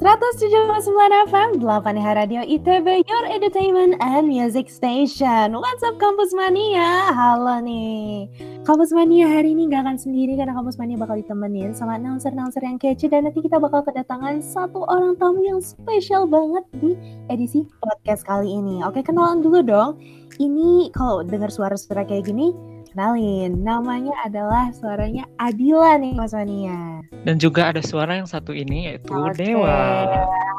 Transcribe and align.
107,9 0.00 1.28
FM, 1.28 1.60
8 1.60 1.84
H 2.00 2.08
Radio 2.16 2.40
ITB, 2.40 3.04
your 3.04 3.24
entertainment 3.28 4.00
and 4.00 4.32
music 4.32 4.72
station. 4.72 5.52
What's 5.52 5.84
up 5.84 6.00
Kampus 6.00 6.32
Mania? 6.32 7.12
Halo 7.12 7.60
nih. 7.60 8.32
Kampus 8.64 8.96
Mania 8.96 9.28
hari 9.28 9.52
ini 9.52 9.68
gak 9.68 9.84
akan 9.84 10.00
sendiri 10.00 10.40
karena 10.40 10.56
Kampus 10.56 10.80
Mania 10.80 10.96
bakal 10.96 11.20
ditemenin 11.20 11.76
sama 11.76 12.00
announcer-announcer 12.00 12.64
yang 12.64 12.80
kece 12.80 13.12
dan 13.12 13.28
nanti 13.28 13.44
kita 13.44 13.60
bakal 13.60 13.84
kedatangan 13.84 14.40
satu 14.40 14.88
orang 14.88 15.20
tamu 15.20 15.44
yang 15.44 15.60
spesial 15.60 16.24
banget 16.24 16.64
di 16.80 16.96
edisi 17.28 17.68
podcast 17.84 18.24
kali 18.24 18.56
ini. 18.56 18.80
Oke, 18.80 19.04
kenalan 19.04 19.44
dulu 19.44 19.60
dong. 19.60 20.00
Ini 20.40 20.96
kalau 20.96 21.28
dengar 21.28 21.52
suara-suara 21.52 22.08
kayak 22.08 22.24
gini, 22.24 22.56
Kenalin, 22.90 23.62
namanya 23.62 24.10
adalah 24.26 24.74
suaranya 24.74 25.22
Adila 25.38 25.94
nih 25.94 26.10
Mas 26.10 26.34
Mania. 26.34 27.06
Dan 27.22 27.38
juga 27.38 27.70
ada 27.70 27.78
suara 27.86 28.18
yang 28.18 28.26
satu 28.26 28.50
ini 28.50 28.90
yaitu 28.90 29.14
okay. 29.14 29.54
Dewa. 29.54 30.10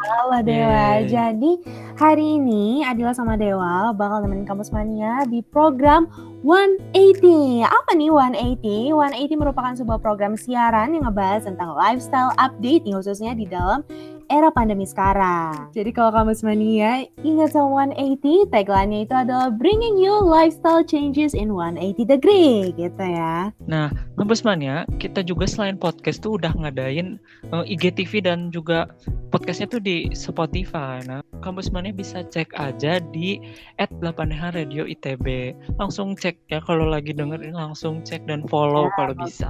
Halo 0.07 0.39
Dewa. 0.39 1.03
Yeah. 1.03 1.11
Jadi 1.11 1.59
hari 1.99 2.39
ini 2.39 2.87
Adila 2.87 3.11
sama 3.11 3.35
Dewa 3.35 3.91
bakal 3.91 4.23
nemenin 4.23 4.47
Kampus 4.47 4.71
Mania 4.71 5.27
di 5.27 5.43
program 5.43 6.07
180. 6.41 7.61
Apa 7.61 7.91
nih 7.93 8.09
180? 8.09 8.93
180 8.97 9.41
merupakan 9.41 9.73
sebuah 9.77 10.01
program 10.01 10.33
siaran 10.33 10.97
yang 10.97 11.05
ngebahas 11.05 11.45
tentang 11.45 11.77
lifestyle 11.77 12.33
update 12.41 12.85
khususnya 12.89 13.37
di 13.37 13.45
dalam 13.45 13.85
era 14.31 14.47
pandemi 14.47 14.87
sekarang. 14.87 15.69
Jadi 15.75 15.91
kalau 15.91 16.15
kamu 16.15 16.31
mania 16.47 17.03
ingat 17.21 17.51
sama 17.51 17.91
180, 17.91 18.47
tagline-nya 18.47 18.99
itu 19.03 19.13
adalah 19.13 19.51
bringing 19.51 19.99
you 19.99 20.15
lifestyle 20.23 20.79
changes 20.81 21.35
in 21.35 21.51
180 21.51 22.07
degree 22.07 22.71
gitu 22.79 23.03
ya. 23.03 23.51
Nah, 23.67 23.91
kampus 24.15 24.47
mania, 24.47 24.87
kita 25.03 25.19
juga 25.21 25.43
selain 25.45 25.75
podcast 25.75 26.23
tuh 26.23 26.39
udah 26.39 26.55
ngadain 26.55 27.19
uh, 27.51 27.67
eh, 27.67 27.75
IGTV 27.75 28.23
dan 28.23 28.49
juga 28.55 28.87
podcastnya 29.35 29.67
tuh 29.67 29.83
di 29.83 30.07
Spotify. 30.15 31.03
Nah, 31.03 31.19
kampus 31.43 31.75
mania 31.75 31.91
bisa 31.91 32.23
cek 32.23 32.55
aja 32.55 33.03
di 33.11 33.35
@8h 33.83 34.55
Radio 34.55 34.87
ITB. 34.87 35.51
Langsung 35.75 36.15
cek 36.15 36.30
ya 36.51 36.59
kalau 36.63 36.87
lagi 36.87 37.11
dengerin 37.15 37.55
langsung 37.55 38.03
cek 38.03 38.27
dan 38.27 38.45
follow 38.47 38.87
ya, 38.87 38.93
kalau 38.95 39.13
bisa. 39.17 39.49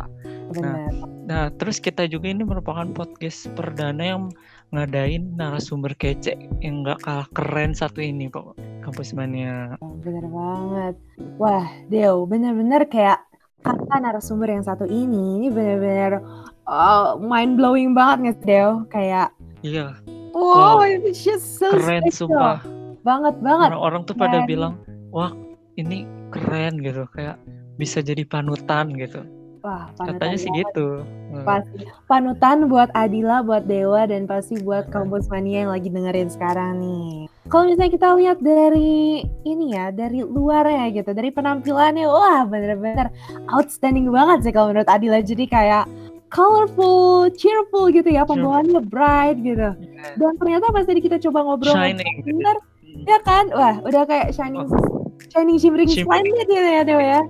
Nah, 0.58 0.92
nah, 1.26 1.46
terus 1.56 1.80
kita 1.80 2.08
juga 2.08 2.32
ini 2.32 2.44
merupakan 2.44 2.88
podcast 2.92 3.48
perdana 3.56 4.04
yang 4.04 4.24
ngadain 4.72 5.36
narasumber 5.36 5.92
kece 6.00 6.36
yang 6.64 6.84
nggak 6.84 7.04
kalah 7.04 7.28
keren 7.36 7.76
satu 7.76 8.00
ini 8.00 8.32
kok 8.32 8.56
kampus 8.84 9.12
mania. 9.12 9.76
Oh, 9.84 9.96
bener 10.00 10.24
banget. 10.28 10.96
Wah, 11.36 11.68
Deo, 11.92 12.24
bener-bener 12.24 12.88
kayak 12.88 13.20
kata 13.62 13.96
narasumber 14.02 14.50
yang 14.50 14.66
satu 14.66 14.90
ini 14.90 15.38
ini 15.38 15.48
bener-bener 15.54 16.24
uh, 16.66 17.20
mind 17.22 17.60
blowing 17.60 17.94
banget 17.94 18.18
nih 18.24 18.36
Deo 18.44 18.72
kayak. 18.90 19.30
Iya. 19.62 20.00
Wow, 20.32 20.80
wow 20.80 20.88
it's 20.88 21.22
just 21.22 21.60
so 21.60 21.70
keren 21.70 22.08
special. 22.08 22.32
sumpah. 22.32 22.60
Banget 23.02 23.36
banget. 23.44 23.70
Orang-orang 23.76 24.02
tuh 24.08 24.16
pada 24.16 24.46
bilang, 24.48 24.80
wah 25.12 25.34
ini 25.76 26.08
keren 26.32 26.80
gitu, 26.80 27.04
kayak 27.12 27.36
bisa 27.76 28.00
jadi 28.00 28.24
panutan 28.24 28.96
gitu. 28.96 29.22
Wah, 29.62 29.94
Katanya 29.94 30.42
sih 30.42 30.50
gitu. 30.58 31.06
Pasti 31.46 31.86
panutan 32.10 32.66
buat 32.66 32.90
Adila, 32.98 33.46
buat 33.46 33.70
Dewa, 33.70 34.10
dan 34.10 34.26
pasti 34.26 34.58
buat 34.58 34.90
kampus 34.90 35.30
mania 35.30 35.70
yang 35.70 35.72
lagi 35.72 35.86
dengerin 35.94 36.34
sekarang 36.34 36.82
nih. 36.82 37.30
Kalau 37.46 37.70
misalnya 37.70 37.94
kita 37.94 38.08
lihat 38.18 38.38
dari 38.42 39.22
ini 39.46 39.78
ya, 39.78 39.94
dari 39.94 40.26
luar 40.26 40.66
ya 40.66 40.90
gitu, 40.90 41.14
dari 41.14 41.30
penampilannya, 41.30 42.10
wah 42.10 42.42
bener-bener 42.50 43.14
outstanding 43.54 44.10
banget 44.10 44.50
sih 44.50 44.54
kalau 44.56 44.74
menurut 44.74 44.90
Adila. 44.90 45.22
Jadi 45.22 45.46
kayak 45.46 45.86
colorful, 46.34 47.30
cheerful 47.38 47.94
gitu 47.94 48.10
ya, 48.10 48.26
pembawaannya 48.26 48.82
bright 48.90 49.46
gitu. 49.46 49.78
Iya. 49.78 50.18
Dan 50.18 50.42
ternyata 50.42 50.74
pas 50.74 50.90
tadi 50.90 51.06
kita 51.06 51.22
coba 51.30 51.46
ngobrol, 51.46 51.76
shining, 51.78 52.26
bener, 52.26 52.58
ya 53.06 53.20
kan? 53.22 53.46
Wah, 53.54 53.78
udah 53.86 54.10
kayak 54.10 54.34
shining, 54.34 54.66
oh. 54.66 55.01
Shining, 55.30 55.58
shimmering, 55.62 55.90
slime 55.90 56.26
gitu 56.26 56.54
ya, 56.58 56.82
Dewa 56.82 57.04
ya. 57.04 57.22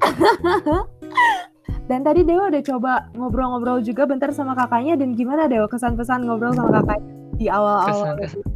Dan 1.90 2.06
tadi 2.06 2.22
Dewa 2.22 2.46
udah 2.46 2.62
coba 2.62 3.10
ngobrol-ngobrol 3.18 3.82
juga 3.82 4.06
bentar 4.06 4.30
sama 4.30 4.54
kakaknya 4.54 4.94
dan 4.94 5.18
gimana 5.18 5.50
Dewa 5.50 5.66
kesan-pesan 5.66 6.22
ngobrol 6.22 6.54
sama 6.54 6.70
kakaknya 6.70 7.10
di 7.34 7.50
awal-awal? 7.50 8.14
Kesan, 8.14 8.46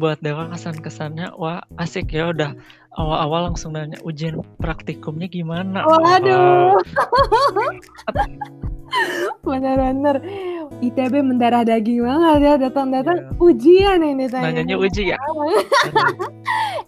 buat 0.00 0.18
Dewa 0.24 0.48
kesan-kesannya 0.48 1.36
wah 1.36 1.60
asik 1.76 2.16
ya 2.16 2.32
udah 2.32 2.56
awal-awal 2.96 3.52
langsung 3.52 3.76
nanya 3.76 4.00
ujian 4.08 4.40
praktikumnya 4.56 5.28
gimana? 5.28 5.84
Waduh. 5.84 6.80
Bener-bener 9.44 10.16
ITB 10.80 11.20
mendarah 11.20 11.68
daging 11.68 12.08
banget 12.08 12.40
ya 12.40 12.54
datang-datang 12.56 13.18
yeah. 13.20 13.44
ujian 13.44 14.00
ini 14.00 14.26
tanya. 14.32 14.48
Nanyanya 14.48 14.76
uji 14.80 15.12
ya. 15.12 15.18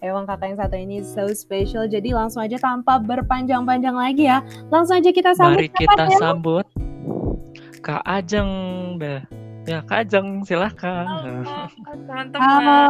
Emang 0.01 0.25
kata 0.25 0.49
yang 0.49 0.57
satu 0.57 0.73
ini 0.73 1.05
so 1.05 1.29
special. 1.29 1.85
Jadi 1.85 2.09
langsung 2.09 2.41
aja 2.41 2.57
tanpa 2.57 2.97
berpanjang-panjang 2.97 3.93
lagi 3.93 4.25
ya. 4.25 4.41
Langsung 4.73 4.97
aja 4.97 5.13
kita 5.13 5.37
sambut. 5.37 5.69
Mari 5.69 5.69
kita 5.77 6.03
ya? 6.09 6.17
sambut 6.17 6.65
Kak 7.85 8.01
Ajeng 8.05 8.49
deh. 8.97 9.21
Ya 9.69 9.85
Kak 9.85 10.09
Ajeng 10.09 10.41
silahkan. 10.41 11.05
teman-teman. 11.85 12.89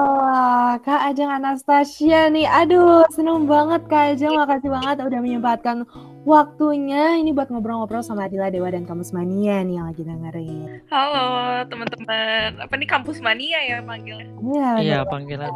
Kak 0.87 1.01
Ajeng 1.11 1.31
Anastasia 1.31 2.31
nih. 2.31 2.47
Aduh 2.47 3.03
seneng 3.11 3.43
banget 3.43 3.83
Kak 3.91 4.15
Ajeng. 4.15 4.39
Makasih 4.39 4.71
banget 4.71 4.95
udah 5.03 5.19
menyempatkan 5.19 5.83
waktunya 6.21 7.17
ini 7.17 7.33
buat 7.33 7.49
ngobrol-ngobrol 7.49 8.05
sama 8.05 8.29
Adila 8.29 8.53
Dewa 8.53 8.69
dan 8.69 8.85
Kampus 8.85 9.09
Mania 9.09 9.65
nih 9.65 9.81
yang 9.81 9.87
lagi 9.89 10.03
dengerin. 10.05 10.85
Halo 10.93 11.27
teman-teman, 11.65 12.61
apa 12.61 12.73
nih 12.77 12.89
Kampus 12.89 13.17
Mania 13.19 13.59
ya 13.65 13.81
panggilnya? 13.81 14.29
Iya, 14.41 14.69
iya 14.81 14.99
panggilan 15.05 15.49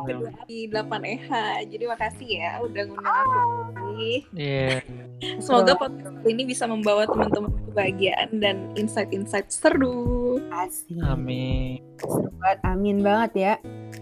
di 0.49 0.65
8 0.69 0.89
EH. 1.05 1.29
Jadi 1.69 1.83
makasih 1.85 2.29
ya 2.29 2.51
udah 2.65 2.83
ngundang 2.89 3.13
aku. 3.13 3.87
Iya. 4.35 4.81
Yeah. 5.21 5.39
Semoga 5.39 5.79
podcast 5.79 6.17
ini 6.27 6.43
bisa 6.43 6.67
membawa 6.67 7.07
teman-teman 7.07 7.53
kebahagiaan 7.71 8.29
dan 8.41 8.73
insight-insight 8.75 9.47
seru. 9.53 10.41
Asik. 10.51 10.97
Amin. 11.05 11.79
Seru 12.01 12.29
banget, 12.41 12.59
amin 12.65 12.97
banget 13.05 13.31
ya. 13.37 13.53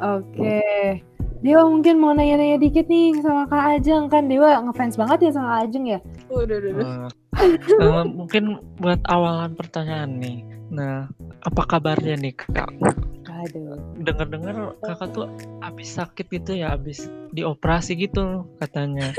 Oke. 0.02 0.32
Okay. 0.32 1.13
Dewa 1.44 1.68
mungkin 1.68 2.00
mau 2.00 2.16
nanya-nanya 2.16 2.56
dikit 2.56 2.88
nih 2.88 3.20
sama 3.20 3.44
Kak 3.52 3.84
Ajeng 3.84 4.08
kan 4.08 4.32
Dewa 4.32 4.64
ngefans 4.64 4.96
banget 4.96 5.28
ya 5.28 5.32
sama 5.36 5.60
Kak 5.60 5.62
Ajeng 5.68 5.86
ya. 5.92 6.00
Udah, 6.32 6.56
udah, 6.56 6.72
udah. 6.72 6.88
Uh, 7.84 8.04
mungkin 8.08 8.64
buat 8.80 9.04
awalan 9.12 9.52
pertanyaan 9.52 10.24
nih. 10.24 10.40
Nah, 10.72 11.12
apa 11.44 11.62
kabarnya 11.68 12.16
nih 12.16 12.32
Kak? 12.40 12.72
Aduh. 13.28 13.76
Dengar-dengar 14.00 14.80
Kakak 14.88 15.10
tuh 15.12 15.28
habis 15.60 15.92
sakit 15.92 16.32
gitu 16.32 16.56
ya, 16.56 16.80
habis 16.80 17.12
dioperasi 17.36 18.00
gitu 18.00 18.48
katanya. 18.64 19.12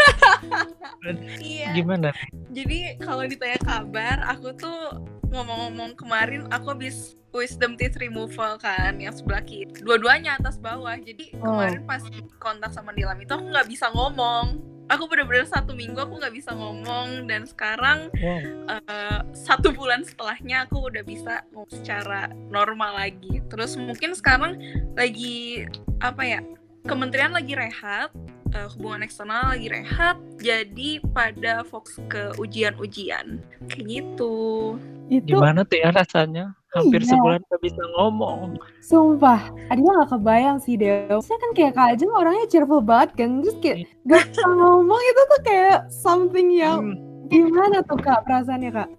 iya. 1.45 1.77
Gimana? 1.77 2.09
Jadi 2.49 2.97
kalau 3.05 3.29
ditanya 3.29 3.61
kabar, 3.61 4.25
aku 4.33 4.57
tuh 4.57 4.97
ngomong-ngomong 5.29 5.93
kemarin 6.01 6.49
aku 6.49 6.73
habis 6.73 7.21
wisdom 7.35 7.75
teeth 7.75 7.99
removal 7.99 8.55
kan 8.63 8.97
yang 9.03 9.11
sebelah 9.11 9.43
kiri 9.43 9.69
dua-duanya 9.83 10.39
atas 10.39 10.57
bawah. 10.63 10.95
Jadi 10.95 11.35
oh. 11.43 11.59
kemarin 11.59 11.83
pas 11.85 12.03
kontak 12.39 12.71
sama 12.71 12.95
Nilam 12.95 13.19
itu 13.19 13.35
aku 13.35 13.51
nggak 13.51 13.69
bisa 13.69 13.91
ngomong. 13.91 14.63
Aku 14.85 15.09
bener-bener 15.09 15.49
satu 15.49 15.73
minggu 15.73 15.97
aku 15.97 16.23
nggak 16.23 16.35
bisa 16.37 16.55
ngomong. 16.55 17.27
Dan 17.27 17.51
sekarang 17.51 18.09
wow. 18.15 18.79
uh, 18.79 19.21
satu 19.35 19.75
bulan 19.75 20.07
setelahnya 20.07 20.71
aku 20.71 20.87
udah 20.87 21.03
bisa 21.03 21.43
ngomong 21.51 21.73
secara 21.75 22.31
normal 22.49 22.95
lagi. 22.95 23.43
Terus 23.51 23.75
mungkin 23.75 24.15
sekarang 24.15 24.61
lagi 24.95 25.67
apa 25.99 26.23
ya 26.23 26.41
kementerian 26.85 27.33
lagi 27.33 27.57
rehat 27.57 28.13
uh, 28.55 28.69
hubungan 28.77 29.03
eksternal 29.03 29.57
lagi 29.57 29.69
rehat. 29.73 30.17
Jadi 30.39 31.03
pada 31.11 31.67
fokus 31.67 31.99
ke 32.07 32.37
ujian-ujian. 32.39 33.43
Kayak 33.67 33.87
gitu. 33.89 34.79
Itu 35.11 35.37
gimana 35.37 35.65
tuh 35.65 35.81
ya 35.81 35.91
rasanya 35.93 36.57
hampir 36.75 37.01
iya. 37.01 37.11
sebulan 37.15 37.41
gak 37.47 37.63
bisa 37.63 37.83
ngomong 37.95 38.59
sumpah 38.83 39.41
Adila 39.71 40.05
gak 40.05 40.11
kebayang 40.19 40.59
sih 40.59 40.75
Dew 40.75 41.19
saya 41.23 41.39
kan 41.39 41.51
kayak 41.55 41.73
Kak 41.79 41.89
Ajeng 41.95 42.13
orangnya 42.13 42.47
cheerful 42.51 42.83
banget 42.83 43.11
kan 43.15 43.41
terus 43.41 43.57
kayak 43.63 43.79
iya. 43.87 43.89
gak 44.11 44.23
bisa 44.29 44.45
ngomong 44.45 45.01
itu 45.01 45.23
tuh 45.23 45.41
kayak 45.47 45.79
something 45.89 46.49
yang 46.51 46.83
hmm. 46.99 47.31
gimana 47.31 47.81
tuh 47.87 47.99
Kak 48.03 48.27
perasaannya 48.27 48.71
Kak 48.75 48.91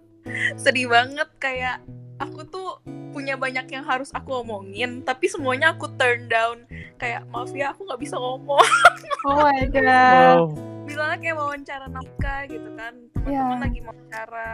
sedih 0.57 0.89
banget 0.89 1.29
kayak 1.37 1.77
aku 2.17 2.47
tuh 2.47 2.79
punya 3.11 3.35
banyak 3.35 3.67
yang 3.71 3.83
harus 3.83 4.11
aku 4.15 4.43
omongin 4.43 5.03
tapi 5.03 5.27
semuanya 5.27 5.75
aku 5.75 5.87
turn 5.95 6.27
down 6.31 6.63
kayak 6.95 7.27
maaf 7.31 7.51
ya 7.51 7.75
aku 7.75 7.87
nggak 7.87 8.01
bisa 8.01 8.15
ngomong 8.15 8.63
oh 9.27 9.37
my 9.39 9.63
god 9.71 9.83
wow. 9.83 10.43
misalnya 10.87 11.17
kayak 11.19 11.37
wawancara 11.39 11.87
nikah 11.91 12.41
gitu 12.47 12.69
kan 12.75 12.93
teman-teman 13.15 13.55
yeah. 13.55 13.63
lagi 13.63 13.79
wawancara 13.83 14.51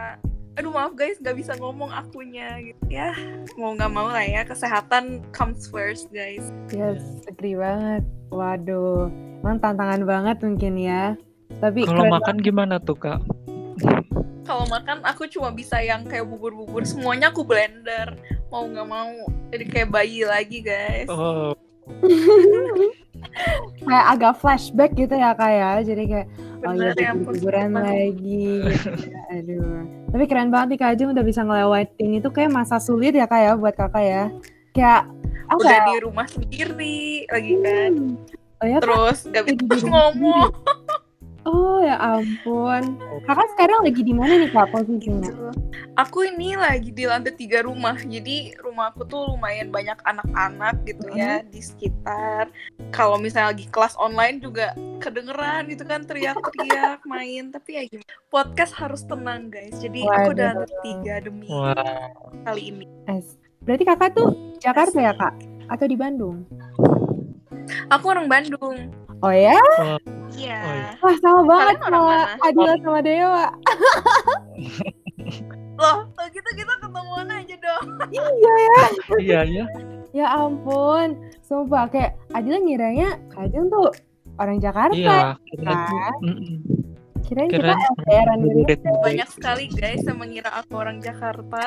aduh 0.52 0.68
maaf 0.68 0.92
guys 0.92 1.16
nggak 1.16 1.36
bisa 1.40 1.56
ngomong 1.56 1.88
akunya 1.88 2.60
gitu. 2.60 2.80
Ya 2.92 3.16
mau 3.56 3.72
nggak 3.72 3.92
mau 3.92 4.08
lah 4.12 4.24
ya 4.24 4.44
kesehatan 4.44 5.24
comes 5.32 5.68
first 5.68 6.12
guys. 6.12 6.52
Yes 6.68 7.00
agree 7.24 7.56
banget. 7.56 8.04
Waduh 8.28 9.08
emang 9.40 9.58
tantangan 9.58 10.02
banget 10.04 10.36
mungkin 10.44 10.74
ya. 10.76 11.16
Tapi 11.60 11.88
kalau 11.88 12.08
makan 12.08 12.40
banget. 12.40 12.46
gimana 12.46 12.74
tuh 12.80 12.96
kak? 12.96 13.20
Kalau 14.42 14.66
makan 14.68 15.00
aku 15.06 15.30
cuma 15.30 15.54
bisa 15.54 15.80
yang 15.80 16.04
kayak 16.04 16.28
bubur-bubur. 16.28 16.84
Semuanya 16.84 17.32
aku 17.32 17.46
blender. 17.46 18.18
Mau 18.52 18.68
nggak 18.68 18.88
mau 18.88 19.12
Jadi 19.48 19.64
kayak 19.68 19.88
bayi 19.88 20.28
lagi 20.28 20.60
guys. 20.60 21.08
Oh, 21.08 21.56
kayak 23.88 24.06
agak 24.12 24.32
flashback 24.38 24.92
gitu 24.94 25.14
ya 25.16 25.32
kak 25.32 25.50
ya 25.52 25.70
jadi 25.82 26.02
kayak 26.08 26.26
oh 26.62 26.72
iya 26.76 26.92
ya 26.94 27.12
liburan 27.16 27.70
lagi 27.74 28.62
gitu 28.70 28.88
aduh 29.34 29.82
tapi 30.12 30.24
keren 30.28 30.52
banget 30.52 30.76
nih 30.76 30.78
kak 30.78 30.90
Ajeng 30.94 31.10
udah 31.16 31.24
bisa 31.24 31.40
ngelewatin 31.42 32.10
itu 32.20 32.28
kayak 32.28 32.52
masa 32.52 32.76
sulit 32.78 33.16
ya 33.16 33.26
kak 33.26 33.40
ya 33.40 33.52
buat 33.56 33.74
kakak 33.74 34.04
ya 34.04 34.24
kayak 34.72 35.08
apa 35.52 35.60
Udah 35.60 35.76
ya? 35.76 35.84
di 35.84 35.98
rumah 36.00 36.26
sendiri 36.28 37.28
lagi 37.28 37.52
kan. 37.60 37.92
Hmm. 37.92 38.16
oh 38.62 38.66
ya 38.66 38.78
Terus 38.80 39.18
gak 39.28 39.44
bisa 39.52 39.84
ngomong. 39.84 40.48
oh 41.48 41.78
ya 41.82 41.96
ampun 41.98 42.98
kakak 43.26 43.48
sekarang 43.56 43.78
lagi 43.82 44.02
di 44.02 44.14
mana 44.14 44.32
nih 44.38 44.50
kak 44.50 44.70
posisinya 44.70 45.30
Gitu. 45.32 45.48
Aku 45.92 46.24
ini 46.24 46.56
lagi 46.56 46.88
di 46.88 47.04
lantai 47.04 47.36
tiga 47.36 47.68
rumah, 47.68 47.96
jadi 48.00 48.56
rumah 48.64 48.92
aku 48.92 49.04
tuh 49.04 49.28
lumayan 49.28 49.68
banyak 49.68 50.00
anak-anak 50.08 50.80
gitu 50.88 51.12
ya 51.12 51.44
di 51.44 51.60
sekitar. 51.60 52.48
Kalau 52.96 53.20
misalnya 53.20 53.52
lagi 53.52 53.68
kelas 53.68 53.92
online 54.00 54.40
juga 54.40 54.72
kedengeran 55.04 55.68
gitu 55.68 55.84
kan 55.84 56.08
teriak-teriak 56.08 57.04
main, 57.12 57.52
tapi 57.52 57.76
ya 57.76 57.82
gimana? 57.84 58.08
Podcast 58.32 58.72
harus 58.72 59.04
tenang 59.04 59.52
guys. 59.52 59.76
Jadi 59.84 60.00
aku 60.08 60.32
udah 60.32 60.64
lantai 60.64 60.80
tiga 60.80 61.14
demi 61.20 61.48
wah. 61.52 62.08
kali 62.48 62.72
ini. 62.72 62.84
Berarti 63.62 63.84
kakak 63.84 64.10
tuh 64.16 64.28
Jakarta 64.64 64.96
ya 64.96 65.12
kak 65.12 65.34
atau 65.68 65.86
di 65.86 65.96
Bandung 65.96 66.44
Aku 67.92 68.10
orang 68.10 68.26
Bandung. 68.26 68.90
Oh 69.22 69.30
ya 69.32 69.54
Iya. 70.32 70.58
Oh, 70.58 70.72
iya. 70.72 70.90
wah 70.98 71.16
sama 71.20 71.40
banget 71.44 71.76
Kalian 71.78 71.92
sama? 71.92 72.16
Adila 72.42 72.74
sama 72.80 73.00
Dewa 73.00 73.44
Loh, 75.82 76.06
kalau 76.14 76.28
gitu 76.30 76.50
kita 76.54 76.72
ketemuan 76.78 77.26
aja 77.26 77.54
dong. 77.58 77.86
iya 78.12 78.52
ya 78.54 78.78
Iya 79.18 79.40
ya. 79.42 79.64
Ya 80.12 80.26
ampun, 80.30 81.16
sumpah 81.42 81.88
kayak 81.88 82.14
Adila 82.30 82.60
ngiranya 82.60 83.18
Kajeng 83.32 83.66
tuh 83.66 83.90
orang 84.38 84.60
Jakarta. 84.60 84.94
Iya. 84.94 85.34
Kan? 85.64 86.12
Kirain 87.32 87.48
kita 87.48 87.72
Keren. 87.72 87.80
LDRan 88.04 88.40
gitu. 88.44 88.88
Banyak 89.00 89.28
sekali 89.32 89.64
guys 89.72 90.04
yang 90.04 90.20
mengira 90.20 90.50
aku 90.52 90.76
orang 90.76 91.00
Jakarta. 91.00 91.64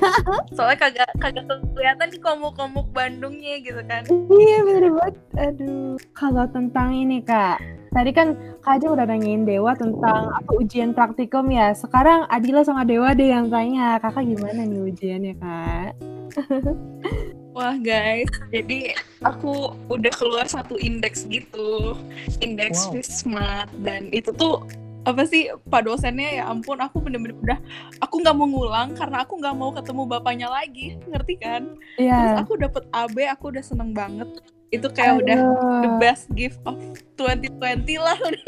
Soalnya 0.54 0.78
kagak 0.78 1.10
kagak 1.18 1.44
kelihatan 1.74 2.08
di 2.14 2.18
komuk-komuk 2.22 2.86
Bandungnya 2.94 3.58
gitu 3.58 3.82
kan. 3.90 4.06
Iya 4.30 4.58
bener 4.62 4.94
banget. 4.94 5.14
Aduh. 5.34 5.98
Kalau 6.14 6.46
tentang 6.54 6.94
ini 6.94 7.18
kak, 7.26 7.58
tadi 7.90 8.10
kan 8.14 8.38
Kajeng 8.62 8.94
udah 8.94 9.06
nanyain 9.08 9.42
Dewa 9.42 9.74
tentang 9.74 10.30
apa 10.30 10.50
ujian 10.54 10.94
praktikum 10.94 11.50
ya. 11.50 11.74
Sekarang 11.74 12.30
Adila 12.30 12.62
sama 12.62 12.86
Dewa 12.86 13.10
deh 13.10 13.34
yang 13.34 13.50
tanya, 13.50 13.98
kakak 13.98 14.28
gimana 14.28 14.62
nih 14.62 14.80
ujiannya 14.86 15.34
kak? 15.40 15.90
Wah 17.58 17.74
guys, 17.74 18.30
jadi 18.54 18.94
aku 19.26 19.74
udah 19.90 20.12
keluar 20.14 20.46
satu 20.46 20.78
indeks 20.78 21.26
gitu, 21.26 21.98
indeks 22.38 22.86
Wow. 22.86 22.94
Wismat 22.94 23.66
dan 23.82 24.14
itu 24.14 24.30
tuh 24.30 24.62
apa 25.02 25.22
sih 25.24 25.48
pak 25.64 25.82
dosennya 25.82 26.30
ya 26.34 26.44
ampun 26.46 26.76
aku 26.76 26.98
bener-bener 26.98 27.38
udah 27.38 27.58
aku 27.98 28.18
nggak 28.18 28.34
mau 28.34 28.46
ngulang 28.46 28.92
karena 28.92 29.22
aku 29.22 29.36
nggak 29.36 29.54
mau 29.54 29.70
ketemu 29.70 30.02
bapaknya 30.04 30.48
lagi 30.48 30.98
ngerti 31.04 31.34
kan 31.36 31.62
terus 31.94 32.04
Iya. 32.04 32.40
aku 32.40 32.52
dapet 32.56 32.84
AB 32.90 33.16
aku 33.26 33.44
udah 33.50 33.64
seneng 33.64 33.90
banget 33.92 34.28
itu 34.68 34.84
kayak 34.86 35.24
udah 35.24 35.38
the 35.80 35.88
Aduh. 35.88 35.96
best 35.96 36.28
gift 36.32 36.60
of 36.64 36.76
2020 37.16 37.56
lah 37.96 38.18
udah 38.18 38.44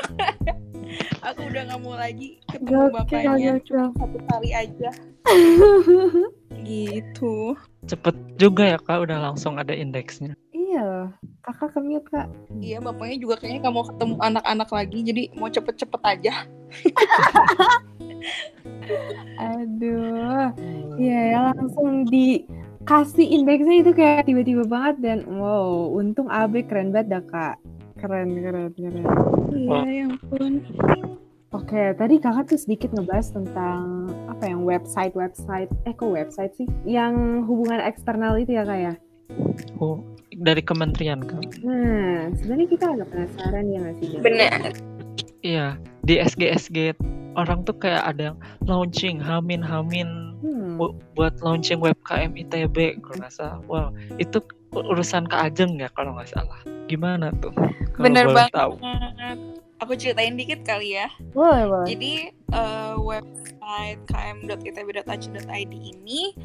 aku 1.28 1.40
udah 1.46 1.62
nggak 1.64 1.80
mau 1.80 1.94
lagi 1.94 2.36
ketemu 2.44 2.76
Gokil, 2.76 2.92
bapaknya 2.92 3.52
gokil. 3.56 3.84
satu 3.96 4.18
kali 4.28 4.50
aja 4.52 4.90
gitu 6.60 7.56
Cepet 7.80 8.12
juga 8.36 8.62
ya 8.66 8.78
kak, 8.78 9.00
udah 9.00 9.18
langsung 9.22 9.56
ada 9.56 9.72
indeksnya. 9.72 10.36
Iya, 10.70 11.10
kakak 11.42 11.74
kemute 11.74 12.06
kak. 12.06 12.30
iya 12.62 12.78
bapaknya 12.78 13.18
juga 13.18 13.42
kayaknya 13.42 13.66
nggak 13.66 13.74
mau 13.74 13.86
ketemu 13.90 14.14
anak-anak 14.22 14.70
lagi 14.70 14.98
jadi 15.02 15.22
mau 15.34 15.50
cepet-cepet 15.50 16.02
aja. 16.06 16.34
Aduh. 19.50 20.54
Iya 20.94 21.20
ya 21.34 21.38
langsung 21.50 22.06
dikasih 22.06 23.26
indeksnya 23.34 23.82
itu 23.82 23.90
kayak 23.90 24.30
tiba-tiba 24.30 24.62
banget 24.62 24.96
dan 25.02 25.18
wow 25.26 25.90
untung 25.90 26.30
AB 26.30 26.62
keren 26.70 26.94
banget 26.94 27.18
dah 27.18 27.22
kak. 27.26 27.56
Keren 27.98 28.38
keren 28.38 28.70
keren. 28.70 29.02
Iya 29.50 29.78
ya 29.90 30.04
ampun. 30.06 30.62
Oke 31.50 31.98
tadi 31.98 32.22
kakak 32.22 32.46
tuh 32.46 32.62
sedikit 32.62 32.94
ngebahas 32.94 33.34
tentang 33.34 34.06
apa 34.30 34.46
yang 34.46 34.62
website 34.62 35.18
website 35.18 35.66
eh 35.82 35.98
kok 35.98 36.14
website 36.14 36.54
sih? 36.54 36.70
Yang 36.86 37.42
hubungan 37.50 37.82
eksternal 37.82 38.38
itu 38.38 38.54
ya 38.54 38.62
kak 38.62 38.78
ya 38.78 38.94
Oh, 39.80 40.04
dari 40.36 40.62
kementerian 40.64 41.20
kan? 41.24 41.40
nah 41.64 42.28
sebenarnya 42.36 42.68
kita 42.68 42.84
agak 42.96 43.08
penasaran 43.12 43.64
ya 43.68 43.78
nggak 43.80 43.94
sih 44.00 44.06
Del? 44.12 44.22
bener 44.24 44.72
Iya, 45.40 45.80
di 46.04 46.20
SG 46.20 46.52
SG 46.52 46.78
orang 47.32 47.64
tuh 47.64 47.72
kayak 47.80 48.04
ada 48.04 48.32
yang 48.32 48.38
launching 48.68 49.16
hamin 49.16 49.64
hamin 49.64 50.36
hmm. 50.44 50.76
bu- 50.76 51.00
buat 51.16 51.32
launching 51.40 51.80
webkm 51.80 52.36
ITB 52.36 53.00
kalau 53.00 53.16
nggak 53.24 53.32
salah. 53.32 53.58
Wow, 53.64 53.88
itu 54.20 54.44
urusan 54.76 55.24
Kak 55.32 55.52
Ajeng 55.52 55.80
ya 55.80 55.88
kalau 55.96 56.12
nggak 56.12 56.28
salah. 56.28 56.60
Gimana 56.92 57.32
tuh? 57.40 57.56
Kalau 57.96 58.04
bener 58.04 58.24
banget 58.28 58.52
tahu. 58.52 58.74
Aku 59.80 59.96
ceritain 59.96 60.36
dikit 60.36 60.60
kali 60.62 61.00
ya 61.00 61.08
boleh 61.32 61.64
boleh 61.66 61.86
Jadi 61.88 62.12
eh, 62.30 62.94
website 63.00 64.00
km.itb.ac.id 64.06 65.72
ini 65.72 66.36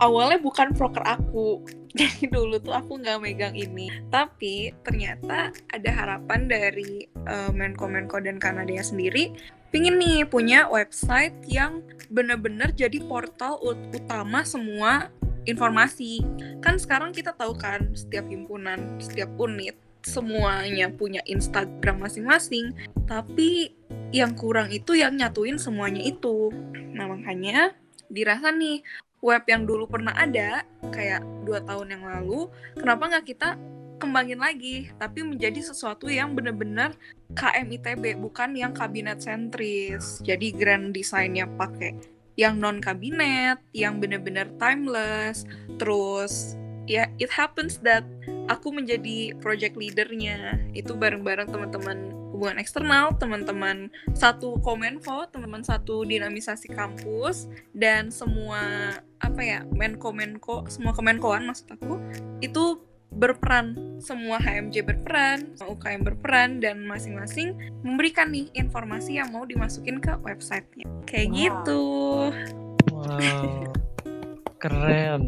awalnya 0.00 0.38
bukan 0.40 0.72
proker 0.76 1.02
aku. 1.04 1.64
Jadi 1.98 2.28
dulu 2.28 2.60
tuh 2.60 2.76
aku 2.76 3.00
nggak 3.00 3.18
megang 3.20 3.56
ini. 3.56 3.88
Tapi 4.12 4.72
ternyata 4.84 5.52
ada 5.72 5.90
harapan 5.90 6.48
dari 6.48 7.08
eh, 7.08 7.50
Menko-Menko 7.52 8.20
dan 8.20 8.36
Kanada 8.36 8.80
sendiri 8.84 9.32
pingin 9.74 9.98
nih 9.98 10.24
punya 10.24 10.70
website 10.70 11.34
yang 11.50 11.82
bener-bener 12.08 12.70
jadi 12.70 13.02
portal 13.02 13.58
ut- 13.60 13.90
utama 13.92 14.46
semua 14.46 15.10
informasi. 15.44 16.22
Kan 16.62 16.78
sekarang 16.78 17.10
kita 17.10 17.34
tahu 17.34 17.54
kan 17.58 17.90
setiap 17.92 18.26
himpunan, 18.30 18.98
setiap 19.02 19.30
unit 19.36 19.74
semuanya 20.06 20.86
punya 20.94 21.18
Instagram 21.26 22.06
masing-masing, 22.06 22.70
tapi 23.10 23.74
yang 24.14 24.38
kurang 24.38 24.70
itu 24.70 24.94
yang 24.94 25.18
nyatuin 25.18 25.58
semuanya 25.58 25.98
itu. 26.06 26.54
Nah 26.94 27.10
makanya 27.10 27.74
dirasa 28.06 28.54
nih 28.54 28.86
web 29.18 29.42
yang 29.50 29.66
dulu 29.66 29.90
pernah 29.90 30.14
ada 30.14 30.62
kayak 30.94 31.26
dua 31.42 31.58
tahun 31.66 31.98
yang 31.98 32.04
lalu, 32.06 32.46
kenapa 32.78 33.10
nggak 33.10 33.26
kita 33.26 33.58
kembangin 33.98 34.38
lagi, 34.38 34.92
tapi 35.00 35.26
menjadi 35.26 35.58
sesuatu 35.72 36.06
yang 36.06 36.36
bener-bener 36.38 36.94
KM 37.34 37.66
ITB 37.66 38.20
bukan 38.22 38.54
yang 38.54 38.70
kabinet 38.70 39.18
sentris. 39.18 40.22
Jadi 40.22 40.54
grand 40.54 40.94
desainnya 40.94 41.50
pakai 41.58 41.96
yang 42.36 42.60
non 42.60 42.78
kabinet, 42.78 43.58
yang 43.72 43.98
bener-bener 43.98 44.46
timeless. 44.60 45.48
Terus 45.80 46.54
ya 46.86 47.10
it 47.18 47.30
happens 47.30 47.82
that 47.82 48.06
aku 48.46 48.70
menjadi 48.70 49.34
project 49.42 49.74
leadernya 49.74 50.58
itu 50.72 50.94
bareng-bareng 50.94 51.50
teman-teman 51.50 52.14
hubungan 52.36 52.60
eksternal, 52.60 53.16
teman-teman 53.16 53.88
satu 54.12 54.60
komenfo, 54.60 55.24
teman-teman 55.32 55.64
satu 55.64 56.04
dinamisasi 56.04 56.68
kampus 56.68 57.48
dan 57.72 58.12
semua 58.12 58.92
apa 59.24 59.40
ya 59.40 59.64
menko-menko, 59.72 60.68
semua 60.68 60.92
kemenkoan 60.92 61.48
maksud 61.48 61.72
aku 61.72 61.96
itu 62.44 62.76
berperan, 63.08 63.96
semua 63.96 64.36
HMJ 64.36 64.84
berperan, 64.84 65.56
UKM 65.56 66.04
berperan 66.04 66.60
dan 66.60 66.84
masing-masing 66.84 67.56
memberikan 67.80 68.28
nih 68.28 68.52
informasi 68.52 69.16
yang 69.16 69.32
mau 69.32 69.48
dimasukin 69.48 69.96
ke 69.96 70.12
websitenya 70.20 70.84
kayak 71.08 71.32
Wow. 71.32 71.38
gitu. 71.40 71.82
Wow, 72.92 73.72
keren. 74.60 75.24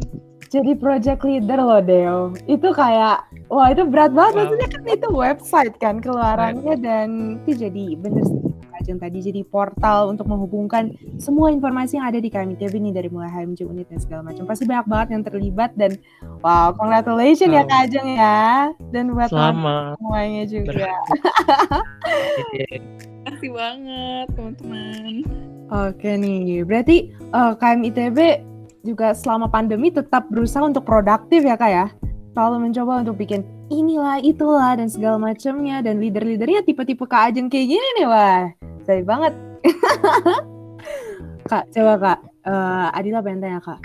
Jadi 0.49 0.73
project 0.73 1.21
leader 1.21 1.57
loh 1.57 1.79
Deo 1.79 2.19
itu 2.45 2.69
kayak 2.69 3.21
wah 3.47 3.67
itu 3.67 3.83
berat 3.83 4.11
banget 4.11 4.33
maksudnya 4.35 4.67
kan 4.67 4.83
itu 4.83 5.07
website 5.07 5.75
kan 5.77 5.97
keluarannya 5.97 6.73
dan 6.75 7.09
itu 7.39 7.55
jadi 7.59 7.93
bener 7.95 8.23
sih 8.23 8.37
Kajeng 8.71 8.95
tadi 8.97 9.19
jadi 9.19 9.43
portal 9.43 10.07
untuk 10.07 10.23
menghubungkan 10.25 10.89
semua 11.15 11.51
informasi 11.51 11.99
yang 11.99 12.07
ada 12.07 12.17
di 12.17 12.27
KMITB 12.27 12.71
ini 12.73 12.89
dari 12.89 13.07
mulai 13.07 13.27
HMJ 13.27 13.67
unit 13.67 13.85
dan 13.85 13.99
segala 13.99 14.21
macam 14.23 14.47
pasti 14.47 14.63
banyak 14.63 14.87
banget 14.87 15.07
yang 15.11 15.23
terlibat 15.25 15.71
dan 15.75 15.99
wow 16.39 16.71
congratulations 16.71 17.51
ya 17.51 17.59
Wow. 17.59 17.69
Kajeng 17.69 18.07
ya 18.09 18.39
dan 18.89 19.11
buat 19.11 19.27
Selamat. 19.27 19.93
semuanya 19.93 20.43
juga 20.45 20.87
Iya. 22.55 22.79
Makasih 23.21 23.51
banget 23.59 24.25
teman-teman. 24.31 25.13
oke 25.69 26.09
nih 26.15 26.39
berarti 26.63 26.97
eh, 27.11 27.53
KMITB 27.53 28.17
juga 28.83 29.11
selama 29.11 29.51
pandemi 29.51 29.91
tetap 29.91 30.27
berusaha 30.31 30.63
untuk 30.63 30.87
produktif 30.87 31.43
ya 31.43 31.55
kak 31.59 31.71
ya 31.71 31.85
selalu 32.33 32.69
mencoba 32.69 33.03
untuk 33.03 33.19
bikin 33.19 33.43
inilah 33.67 34.23
itulah 34.23 34.77
dan 34.79 34.87
segala 34.87 35.19
macamnya 35.19 35.83
dan 35.83 35.99
leader-leadernya 35.99 36.63
tipe-tipe 36.63 37.03
Kak 37.03 37.33
Ajeng 37.33 37.51
kayak 37.51 37.67
gini 37.75 37.87
nih 37.99 38.07
wah 38.07 38.47
saya 38.87 39.01
banget 39.03 39.33
Kak 41.51 41.67
coba 41.75 41.93
Kak 41.99 42.19
eh, 42.47 42.97
Adila 42.97 43.19
pengen 43.19 43.43
tanya 43.43 43.59
Kak 43.59 43.79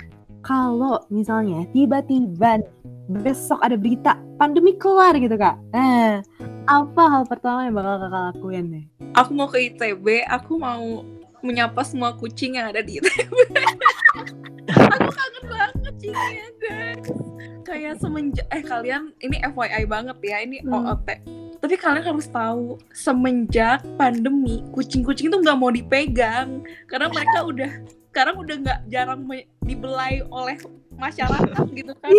kalau 0.45 1.01
misalnya 1.09 1.65
tiba-tiba 1.73 2.61
besok 3.09 3.61
ada 3.61 3.77
berita 3.77 4.17
pandemi 4.37 4.77
kelar 4.77 5.17
gitu 5.17 5.37
kak. 5.37 5.57
Nah, 5.73 6.21
apa 6.65 7.03
hal 7.09 7.23
pertama 7.25 7.65
yang 7.65 7.77
bakal 7.77 7.97
kakak 8.01 8.23
lakuin 8.33 8.65
nih? 8.69 8.85
Aku 9.17 9.31
mau 9.33 9.49
ke 9.49 9.57
ITB, 9.73 10.25
aku 10.29 10.57
mau 10.57 11.05
menyapa 11.45 11.81
semua 11.81 12.11
kucing 12.13 12.57
yang 12.57 12.67
ada 12.67 12.81
di 12.81 12.97
ITB. 12.97 13.13
aku 14.67 15.07
kangen 15.07 15.43
banget 15.45 15.73
kucingnya 15.79 16.47
guys. 16.57 17.05
Kayak 17.61 17.93
semenjak 17.97 18.45
eh 18.47 18.61
kalian 18.61 19.13
ini 19.19 19.37
FYI 19.43 19.83
banget 19.85 20.17
ya, 20.21 20.37
ini 20.39 20.61
Hmm. 20.61 20.85
OOT. 20.85 21.07
Tapi 21.55 21.75
kalian 21.75 22.05
harus 22.05 22.27
tahu 22.27 22.77
semenjak 22.91 23.81
pandemi 23.95 24.61
kucing-kucing 24.69 25.27
itu 25.27 25.37
nggak 25.39 25.57
mau 25.57 25.69
dipegang 25.69 26.61
karena 26.85 27.07
mereka 27.07 27.41
udah 27.41 27.71
sekarang 28.07 28.35
udah 28.37 28.55
nggak 28.59 28.79
jarang 28.87 29.25
dibelai 29.59 30.21
oleh 30.25 30.55
masyarakat 30.95 31.65
gitu 31.73 31.91
kan. 31.95 32.09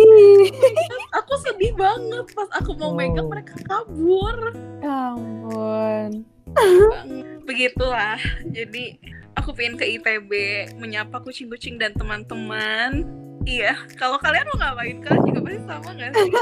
Aku 1.17 1.33
sedih 1.39 1.73
banget 1.73 2.27
pas 2.31 2.49
aku 2.53 2.75
mau 2.75 2.91
Oh. 2.91 2.93
megang 2.93 3.25
mereka 3.25 3.55
kabur. 3.63 4.51
ya 4.77 5.15
ampun. 5.15 6.27
begitulah 7.47 8.17
jadi 8.47 8.97
aku 9.33 9.53
pengen 9.53 9.75
ke 9.75 9.85
ITB 9.97 10.31
menyapa 10.75 11.21
kucing-kucing 11.21 11.77
dan 11.77 11.93
teman-teman 11.93 13.05
iya 13.43 13.77
kalau 13.95 14.17
kalian 14.17 14.43
mau 14.51 14.59
ngapain 14.59 14.97
kalian 14.99 15.23
juga 15.25 15.39
pasti 15.41 15.61
sama 15.63 15.89
nggak 15.93 16.11
sih 16.13 16.31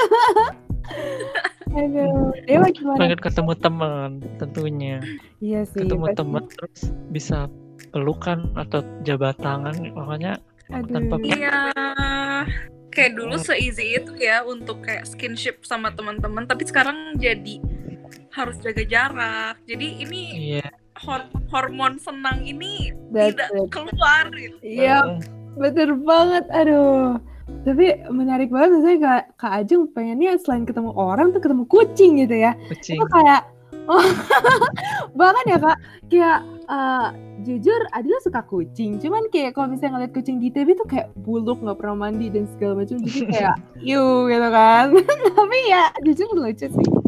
Aduh, 1.76 2.32
Dewa 2.48 2.72
gimana? 2.72 2.98
pengen 2.98 3.20
ketemu 3.20 3.52
teman 3.58 4.10
tentunya 4.38 4.98
Iya 5.44 5.68
sih. 5.68 5.84
ketemu 5.84 6.06
pasti. 6.08 6.18
teman 6.18 6.44
terus 6.48 6.80
bisa 7.12 7.38
pelukan 7.92 8.48
atau 8.56 8.80
jabat 9.04 9.36
tangan 9.38 9.76
makanya 9.92 10.40
Aduh. 10.72 10.88
tanpa 10.90 11.16
iya 11.22 11.60
kayak 12.90 13.20
dulu 13.20 13.36
se-easy 13.36 14.00
itu 14.00 14.16
ya 14.16 14.42
untuk 14.42 14.80
kayak 14.82 15.04
skinship 15.04 15.68
sama 15.68 15.92
teman-teman 15.92 16.48
tapi 16.48 16.64
sekarang 16.64 17.20
jadi 17.20 17.60
harus 18.36 18.60
jaga 18.60 18.84
jarak 18.84 19.56
jadi 19.64 19.88
ini 20.04 20.24
iya 20.60 20.68
hor- 21.04 21.32
hormon 21.52 22.00
senang 22.00 22.40
ini 22.44 22.96
That's 23.12 23.36
tidak 23.36 23.50
it. 23.52 23.68
keluar 23.72 24.24
gitu. 24.32 24.58
Iya, 24.64 25.20
bener 25.60 25.90
banget. 26.00 26.46
Aduh. 26.52 27.20
Tapi 27.46 27.94
menarik 28.10 28.50
banget 28.50 28.82
saya 28.82 28.98
Kak, 28.98 29.24
Kak 29.38 29.54
Ajeng 29.62 29.86
pengennya 29.94 30.34
selain 30.42 30.66
ketemu 30.66 30.90
orang 30.98 31.30
tuh 31.30 31.42
ketemu 31.42 31.64
kucing 31.70 32.18
gitu 32.18 32.34
ya. 32.34 32.58
kucing 32.74 32.98
Itu 32.98 33.06
kayak 33.06 33.46
oh, 33.86 34.02
bahkan 35.20 35.46
ya 35.46 35.58
Kak, 35.62 35.78
kayak 36.10 36.40
eh, 36.66 37.08
jujur 37.46 37.80
Adila 37.94 38.18
suka 38.26 38.42
kucing. 38.50 38.98
Cuman 38.98 39.30
kayak 39.30 39.54
kalau 39.54 39.70
misalnya 39.70 40.02
ngeliat 40.02 40.14
kucing 40.18 40.42
di 40.42 40.50
TV 40.50 40.74
tuh 40.74 40.90
kayak 40.90 41.14
buluk 41.22 41.62
nggak 41.62 41.78
pernah 41.78 42.10
mandi 42.10 42.34
dan 42.34 42.50
segala 42.58 42.82
macam 42.82 42.98
jadi 43.06 43.22
kayak 43.30 43.56
you 43.94 44.26
gitu 44.26 44.48
kan. 44.50 44.86
Tapi 45.38 45.58
ya 45.70 45.94
jujur 46.02 46.34
lucu 46.34 46.66
sih. 46.66 47.05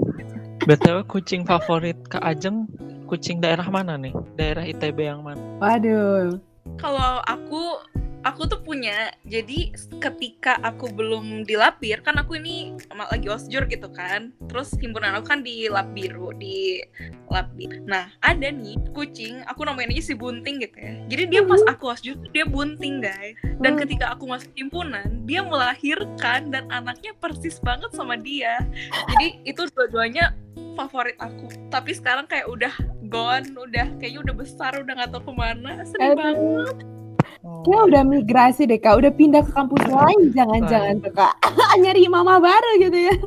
Btw 0.68 1.00
kucing 1.08 1.48
favorit 1.48 1.96
kak 2.12 2.20
Ajeng 2.20 2.68
kucing 3.08 3.40
daerah 3.40 3.72
mana 3.72 3.96
nih? 3.96 4.12
Daerah 4.36 4.68
ITB 4.68 5.00
yang 5.00 5.24
mana? 5.24 5.40
Waduh. 5.64 6.44
kalau 6.76 7.24
aku 7.24 7.80
aku 8.22 8.44
tuh 8.44 8.60
punya. 8.60 9.16
Jadi 9.24 9.72
ketika 10.04 10.60
aku 10.60 10.92
belum 10.92 11.48
di 11.48 11.56
lab 11.56 11.80
bir 11.80 12.04
kan 12.04 12.20
aku 12.20 12.36
ini 12.36 12.76
sama- 12.84 13.08
lagi 13.08 13.32
osjur 13.32 13.64
gitu 13.66 13.88
kan. 13.88 14.36
Terus 14.52 14.76
himpunan 14.76 15.16
aku 15.16 15.32
kan 15.32 15.40
di 15.40 15.72
lab 15.72 15.96
biru 15.96 16.36
di 16.36 16.84
lab 17.32 17.48
bir 17.56 17.80
nah 17.88 18.12
ada 18.20 18.52
nih 18.52 18.76
kucing 18.92 19.48
aku 19.48 19.64
namain 19.64 19.88
aja 19.88 20.04
si 20.04 20.14
bunting 20.14 20.60
gitu 20.60 20.76
ya. 20.76 20.92
Jadi 21.08 21.24
dia 21.32 21.42
pas 21.48 21.64
aku 21.64 21.88
osjur 21.88 22.20
dia 22.36 22.44
bunting 22.44 23.00
guys. 23.00 23.40
Dan 23.64 23.80
Hmm. 23.80 23.88
ketika 23.88 24.12
aku 24.12 24.28
masuk 24.28 24.52
himpunan 24.52 25.24
dia 25.24 25.40
melahirkan 25.40 26.52
dan 26.52 26.68
anaknya 26.68 27.16
persis 27.16 27.64
banget 27.64 27.96
sama 27.96 28.20
dia. 28.20 28.60
Jadi 29.16 29.48
itu 29.48 29.64
dua-duanya 29.72 30.36
favorit 30.76 31.18
aku 31.18 31.46
tapi 31.70 31.92
sekarang 31.92 32.26
kayak 32.26 32.46
udah 32.46 32.74
gone 33.08 33.48
udah 33.56 33.88
kayaknya 33.98 34.20
udah 34.22 34.36
besar 34.36 34.72
udah 34.78 34.94
nggak 34.94 35.10
tahu 35.12 35.24
ke 35.28 35.34
mana 35.34 35.72
sedih 35.84 36.14
Aduh. 36.14 36.18
banget 36.18 36.78
Kayak 37.64 37.84
udah 37.92 38.02
migrasi 38.04 38.62
deh 38.68 38.80
kak, 38.80 39.00
udah 39.00 39.12
pindah 39.12 39.44
ke 39.44 39.52
kampus 39.52 39.84
lain 39.88 40.32
jangan-jangan 40.32 41.00
tuh 41.00 41.12
kak. 41.12 41.34
Nyari 41.84 42.08
mama 42.08 42.40
baru 42.40 42.72
gitu 42.80 42.98
ya. 43.08 43.16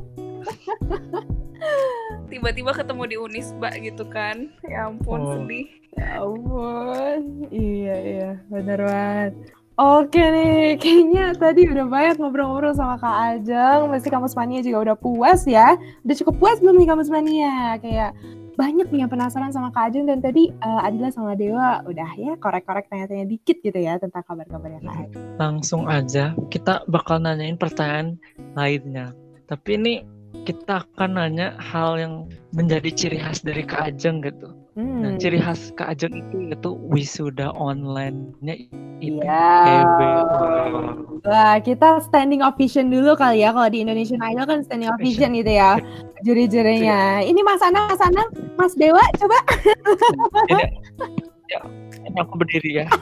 tiba-tiba 2.32 2.72
ketemu 2.72 3.02
di 3.06 3.16
Unisba 3.20 3.68
gitu 3.76 4.04
kan 4.08 4.48
ya 4.64 4.88
ampun 4.88 5.20
Oh. 5.20 5.28
sedih 5.36 5.68
Ya 5.90 6.22
ampun. 6.22 7.20
Iya 7.50 7.96
iya, 7.98 8.30
bener 8.46 8.78
banget. 8.78 9.34
Oke 9.80 10.20
nih, 10.20 10.76
kayaknya 10.76 11.32
tadi 11.40 11.64
udah 11.64 11.88
banyak 11.88 12.20
ngobrol-ngobrol 12.20 12.76
sama 12.76 13.00
Kak 13.00 13.16
Ajeng. 13.32 13.88
Pasti 13.88 14.12
Kampus 14.12 14.36
Mania 14.36 14.60
juga 14.60 14.92
udah 14.92 14.96
puas 15.00 15.48
ya. 15.48 15.72
Udah 16.04 16.16
cukup 16.20 16.36
puas 16.36 16.60
belum 16.60 16.76
nih 16.84 16.88
Kampus 16.92 17.08
Mania? 17.08 17.80
Kayak 17.80 18.12
banyak 18.60 18.92
nih 18.92 19.08
penasaran 19.08 19.48
sama 19.56 19.72
Kak 19.72 19.88
Ajeng 19.88 20.04
dan 20.04 20.20
tadi 20.20 20.52
eh, 20.52 20.84
Adila 20.84 21.08
sama 21.08 21.32
Dewa 21.32 21.80
udah 21.88 22.12
ya 22.20 22.36
korek-korek 22.36 22.92
tanya-tanya 22.92 23.24
dikit 23.24 23.56
gitu 23.64 23.80
ya 23.80 23.96
tentang 23.96 24.20
kabar-kabarnya 24.20 24.84
Kak 24.84 24.96
Ajeng. 25.00 25.24
langsung 25.40 25.88
aja 25.88 26.36
kita 26.52 26.84
bakal 26.84 27.24
nanyain 27.24 27.56
pertanyaan 27.56 28.20
lainnya 28.52 29.16
tapi 29.48 29.80
ini 29.80 29.94
kita 30.44 30.84
akan 30.84 31.16
nanya 31.16 31.56
hal 31.56 31.96
yang 31.96 32.14
menjadi 32.52 32.92
ciri 32.92 33.16
khas 33.16 33.40
dari 33.40 33.64
Kak 33.64 33.96
Ajeng 33.96 34.20
gitu 34.20 34.59
Hmm. 34.78 35.02
Nah, 35.02 35.12
ciri 35.18 35.42
khas 35.42 35.74
Kak 35.74 35.98
Ajeng 35.98 36.14
itu 36.14 36.54
itu 36.54 36.70
wisuda 36.86 37.50
online-nya 37.58 38.54
ITB. 39.02 39.18
Iya. 39.26 39.82
Wow. 39.82 41.10
Wah, 41.26 41.58
kita 41.58 42.00
standing 42.06 42.40
ovation 42.40 42.88
dulu 42.88 43.18
kali 43.18 43.42
ya. 43.42 43.50
Kalau 43.50 43.66
di 43.66 43.82
Indonesian 43.82 44.22
Idol 44.22 44.46
kan 44.46 44.62
standing 44.62 44.88
ovation 44.94 45.34
gitu 45.34 45.50
ya. 45.50 45.76
Juri-jurinya. 46.22 47.20
Ini 47.26 47.40
Mas 47.42 47.60
Anang, 47.66 47.90
Mas 47.90 48.02
Anang, 48.04 48.28
Mas 48.56 48.74
Dewa, 48.78 49.02
coba. 49.18 49.38
Ini, 50.48 50.64
ya, 51.50 51.60
ini 52.06 52.18
aku 52.22 52.34
berdiri 52.38 52.84
ya. 52.84 52.86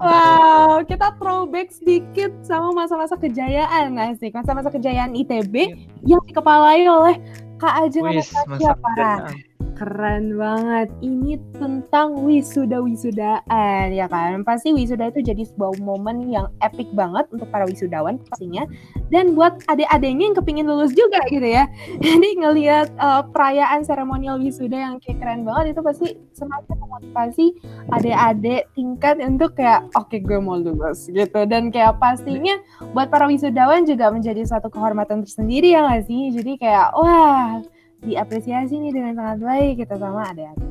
Wow, 0.00 0.80
kita 0.88 1.12
throwback 1.20 1.68
sedikit 1.68 2.32
sama 2.40 2.72
masa-masa 2.72 3.20
kejayaan 3.20 4.00
asik. 4.00 4.32
Masa-masa 4.32 4.72
kejayaan 4.72 5.12
ITB 5.12 5.76
yang 6.08 6.24
dikepalai 6.24 6.88
oleh 6.88 7.20
Kak 7.60 7.84
Ajeng 7.84 8.08
Wis, 8.08 8.32
Parah. 8.32 9.28
kerjaan. 9.28 9.49
Keren 9.80 10.36
banget. 10.36 10.92
Ini 11.00 11.40
tentang 11.56 12.20
wisuda-wisudaan 12.28 13.88
ya 13.92 14.06
kan. 14.12 14.44
Pasti 14.44 14.76
wisuda 14.76 15.08
itu 15.08 15.24
jadi 15.24 15.40
sebuah 15.48 15.80
momen 15.80 16.28
yang 16.28 16.52
epic 16.60 16.92
banget 16.92 17.24
untuk 17.32 17.48
para 17.48 17.64
wisudawan 17.64 18.20
pastinya. 18.28 18.68
Dan 19.08 19.32
buat 19.32 19.64
adik-adiknya 19.72 20.32
yang 20.32 20.36
kepingin 20.36 20.68
lulus 20.68 20.92
juga 20.92 21.24
gitu 21.32 21.48
ya. 21.48 21.64
Jadi 22.04 22.28
ngelihat 22.44 22.92
eh, 22.92 23.22
perayaan 23.32 23.80
seremonial 23.80 24.36
wisuda 24.36 24.76
yang 24.76 24.94
kayak 25.00 25.16
keren 25.16 25.48
banget 25.48 25.72
itu 25.72 25.80
pasti 25.80 26.06
semakin 26.36 26.76
memotivasi 26.76 27.46
adik-adik 27.88 28.68
tingkat 28.76 29.16
untuk 29.24 29.56
kayak 29.56 29.88
oke 29.96 30.12
gue 30.12 30.38
mau 30.44 30.60
lulus 30.60 31.08
gitu. 31.08 31.40
Dan 31.48 31.72
kayak 31.72 31.96
pastinya 31.96 32.60
buat 32.92 33.08
para 33.08 33.24
wisudawan 33.24 33.88
juga 33.88 34.12
menjadi 34.12 34.44
suatu 34.44 34.68
kehormatan 34.68 35.24
tersendiri 35.24 35.72
ya 35.72 35.88
nggak 35.88 36.04
sih. 36.04 36.36
Jadi 36.36 36.52
kayak 36.60 36.92
wah 36.92 37.64
diapresiasi 38.04 38.80
nih 38.80 38.92
dengan 38.92 39.12
sangat 39.16 39.38
baik 39.44 39.72
kita 39.84 39.94
sama 40.00 40.28
adik-adik. 40.32 40.70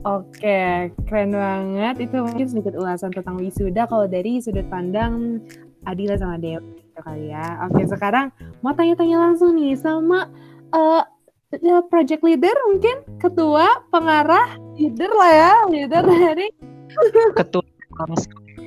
Oke, 0.00 0.88
keren 1.04 1.36
banget. 1.36 2.08
Itu 2.08 2.24
mungkin 2.24 2.48
sedikit 2.48 2.72
ulasan 2.72 3.12
tentang 3.12 3.36
wisuda 3.36 3.84
kalau 3.84 4.08
dari 4.08 4.40
sudut 4.40 4.64
pandang 4.72 5.44
Adila 5.84 6.16
sama 6.16 6.40
Dewa 6.40 6.64
gitu 6.64 7.00
kali 7.04 7.28
ya. 7.28 7.68
Oke, 7.68 7.84
sekarang 7.84 8.32
mau 8.64 8.72
tanya-tanya 8.72 9.20
langsung 9.20 9.60
nih 9.60 9.76
sama 9.76 10.28
eh, 10.72 11.04
eh, 11.52 11.82
project 11.92 12.24
leader 12.24 12.52
mungkin 12.72 12.96
ketua 13.20 13.84
pengarah 13.92 14.56
leader 14.76 15.10
lah 15.12 15.32
ya 15.32 15.54
leader 15.68 16.04
dari 16.04 16.48
Ketua 17.38 17.64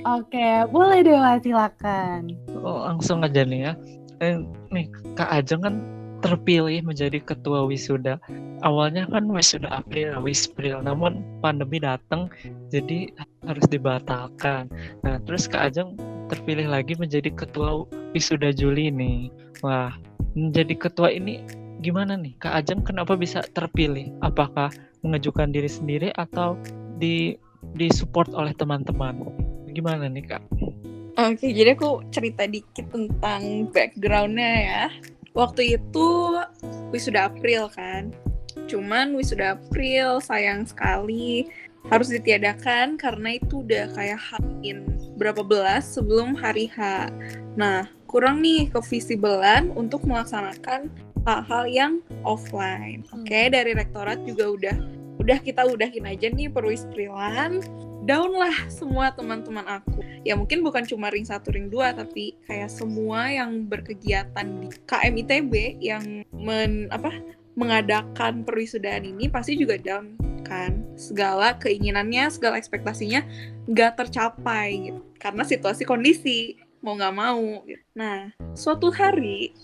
oke 0.03 0.47
boleh 0.69 0.99
Dewa 1.01 1.41
silakan 1.41 2.29
oh, 2.61 2.85
langsung 2.85 3.25
aja 3.25 3.41
nih 3.41 3.71
ya. 3.71 3.73
Eh, 4.21 4.37
nih 4.69 4.85
Kak 5.17 5.29
Ajeng 5.33 5.61
kan 5.65 5.75
terpilih 6.23 6.79
menjadi 6.87 7.19
ketua 7.19 7.67
wisuda. 7.67 8.15
Awalnya 8.63 9.11
kan 9.11 9.27
wisuda 9.27 9.67
April, 9.67 10.23
Wispril, 10.23 10.79
namun 10.79 11.19
pandemi 11.43 11.83
datang 11.83 12.31
jadi 12.71 13.11
harus 13.43 13.67
dibatalkan. 13.67 14.71
Nah, 15.03 15.19
terus 15.27 15.51
Kak 15.51 15.69
Ajeng 15.69 15.99
terpilih 16.31 16.71
lagi 16.71 16.95
menjadi 16.95 17.27
ketua 17.35 17.83
wisuda 18.15 18.55
Juli 18.55 18.87
nih. 18.87 19.27
Wah, 19.59 19.91
menjadi 20.33 20.79
ketua 20.79 21.11
ini 21.11 21.43
gimana 21.83 22.15
nih? 22.15 22.39
Kak 22.39 22.63
Ajeng 22.63 22.87
kenapa 22.87 23.19
bisa 23.19 23.43
terpilih? 23.51 24.15
Apakah 24.23 24.71
mengajukan 25.03 25.51
diri 25.51 25.67
sendiri 25.67 26.15
atau 26.15 26.55
di 27.03 27.35
disupport 27.75 28.31
oleh 28.31 28.55
teman-teman? 28.55 29.27
Gimana 29.75 30.07
nih 30.07 30.23
Kak? 30.23 30.43
Oke, 31.13 31.53
jadi 31.53 31.77
aku 31.77 32.01
cerita 32.09 32.47
dikit 32.49 32.89
tentang 32.89 33.69
backgroundnya 33.69 34.51
ya. 34.65 34.83
Waktu 35.33 35.81
itu 35.81 36.37
wisuda 36.93 37.29
April 37.29 37.69
kan. 37.73 38.13
Cuman 38.69 39.17
wisuda 39.17 39.57
April 39.57 40.21
sayang 40.21 40.69
sekali 40.69 41.49
harus 41.89 42.13
ditiadakan 42.13 42.95
karena 42.95 43.35
itu 43.35 43.65
udah 43.65 43.91
kayak 43.91 44.21
hamin 44.31 44.87
berapa 45.19 45.43
belas 45.43 45.89
sebelum 45.89 46.37
hari 46.37 46.71
H. 46.71 47.11
Nah, 47.59 47.89
kurang 48.07 48.39
nih 48.45 48.71
kevisiblean 48.71 49.73
untuk 49.75 50.05
melaksanakan 50.07 50.87
hal-hal 51.27 51.63
yang 51.67 51.93
offline. 52.23 53.03
Oke, 53.11 53.27
okay, 53.27 53.45
dari 53.51 53.75
rektorat 53.75 54.21
juga 54.23 54.53
udah 54.53 54.77
udah 55.21 55.37
kita 55.41 55.65
udahin 55.65 56.05
aja 56.09 56.27
nih 56.29 56.49
perwis 56.49 56.85
prilan 56.89 57.61
down 58.03 58.35
lah 58.35 58.53
semua 58.67 59.15
teman-teman 59.15 59.63
aku. 59.63 60.03
Ya 60.27 60.35
mungkin 60.35 60.61
bukan 60.61 60.83
cuma 60.83 61.07
ring 61.11 61.23
satu 61.23 61.55
ring 61.55 61.71
dua 61.71 61.95
tapi 61.95 62.35
kayak 62.47 62.71
semua 62.71 63.31
yang 63.31 63.67
berkegiatan 63.67 64.47
di 64.59 64.67
KMITB 64.87 65.79
yang 65.79 66.27
men 66.35 66.91
apa 66.91 67.11
mengadakan 67.53 68.43
perwisudaan 68.43 69.07
ini 69.07 69.31
pasti 69.31 69.55
juga 69.55 69.79
down 69.79 70.19
kan. 70.43 70.83
Segala 70.99 71.55
keinginannya 71.57 72.27
segala 72.27 72.59
ekspektasinya 72.59 73.23
nggak 73.71 74.03
tercapai 74.03 74.91
gitu. 74.91 75.01
Karena 75.15 75.47
situasi 75.47 75.87
kondisi 75.87 76.59
mau 76.83 76.99
nggak 76.99 77.15
mau 77.15 77.63
gitu. 77.63 77.79
nah 77.95 78.27
suatu 78.51 78.91
hari 78.91 79.55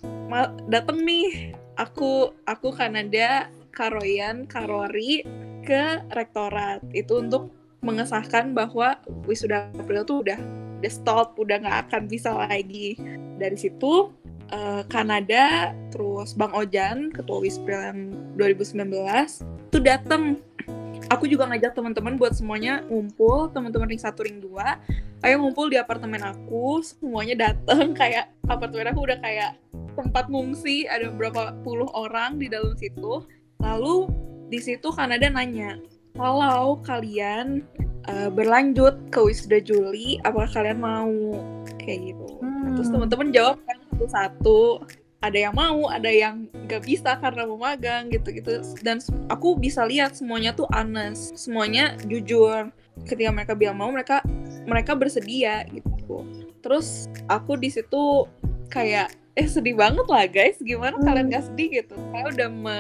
dateng 0.72 1.04
nih 1.04 1.52
aku 1.76 2.32
aku 2.48 2.72
Kanada 2.72 3.52
Karoyan 3.72 4.50
Karori 4.50 5.24
ke 5.64 6.04
rektorat 6.14 6.82
itu 6.92 7.22
untuk 7.22 7.54
mengesahkan 7.80 8.52
bahwa 8.52 9.00
wisuda 9.24 9.72
April 9.80 10.04
tuh 10.04 10.24
udah 10.28 10.40
udah 10.80 10.92
stop, 10.92 11.36
udah 11.36 11.60
nggak 11.60 11.80
akan 11.88 12.04
bisa 12.08 12.32
lagi. 12.32 12.96
Dari 13.40 13.56
situ 13.56 14.12
uh, 14.52 14.84
Kanada, 14.88 15.76
terus 15.92 16.36
Bang 16.36 16.52
Ojan, 16.56 17.12
ketua 17.12 17.44
Wispril 17.44 17.80
yang 17.80 18.00
2019, 18.36 19.72
tuh 19.72 19.82
dateng. 19.84 20.40
Aku 21.10 21.26
juga 21.26 21.50
ngajak 21.50 21.74
teman-teman 21.74 22.22
buat 22.22 22.38
semuanya 22.38 22.86
ngumpul, 22.86 23.50
teman-teman 23.50 23.90
ring 23.90 24.02
satu 24.02 24.22
ring 24.22 24.38
dua, 24.38 24.78
ayo 25.26 25.42
ngumpul 25.42 25.66
di 25.66 25.80
apartemen 25.80 26.22
aku, 26.22 26.86
semuanya 26.86 27.50
dateng 27.50 27.92
kayak 28.00 28.30
apartemen 28.46 28.94
aku 28.94 29.10
udah 29.10 29.18
kayak 29.18 29.58
tempat 29.98 30.30
ngungsi, 30.30 30.86
ada 30.86 31.10
beberapa 31.10 31.52
puluh 31.66 31.90
orang 31.98 32.38
di 32.38 32.46
dalam 32.48 32.78
situ. 32.78 33.26
Lalu 33.60 34.08
di 34.50 34.60
situ 34.64 34.90
Kanada 34.96 35.28
nanya, 35.30 35.78
kalau 36.16 36.80
kalian 36.84 37.64
uh, 38.08 38.32
berlanjut 38.32 38.98
ke 39.14 39.20
wisuda 39.20 39.60
Juli, 39.62 40.18
apakah 40.24 40.50
kalian 40.50 40.80
mau 40.80 41.12
kayak 41.78 42.16
gitu? 42.16 42.28
Hmm. 42.40 42.76
Terus 42.80 42.90
teman-teman 42.90 43.30
jawab 43.36 43.62
kan 43.68 43.78
satu-satu 43.94 44.60
ada 45.20 45.36
yang 45.36 45.52
mau, 45.52 45.92
ada 45.92 46.08
yang 46.08 46.48
gak 46.72 46.88
bisa 46.88 47.20
karena 47.20 47.44
mau 47.44 47.60
magang 47.60 48.08
gitu-gitu. 48.08 48.64
Dan 48.80 49.04
aku 49.28 49.60
bisa 49.60 49.84
lihat 49.84 50.16
semuanya 50.16 50.56
tuh 50.56 50.66
honest, 50.72 51.36
semuanya 51.36 52.00
jujur. 52.08 52.72
Ketika 53.04 53.32
mereka 53.32 53.54
bilang 53.56 53.80
mau, 53.80 53.92
mereka 53.92 54.24
mereka 54.64 54.96
bersedia 54.96 55.68
gitu. 55.72 56.24
Terus 56.64 57.12
aku 57.28 57.60
di 57.60 57.68
situ 57.68 58.28
kayak 58.72 59.12
eh 59.36 59.48
sedih 59.48 59.76
banget 59.76 60.08
lah 60.08 60.28
guys, 60.28 60.60
gimana 60.60 60.96
hmm. 61.00 61.06
kalian 61.06 61.28
gak 61.32 61.46
sedih 61.52 61.84
gitu? 61.84 61.96
Saya 62.16 62.24
udah 62.32 62.50
me, 62.52 62.78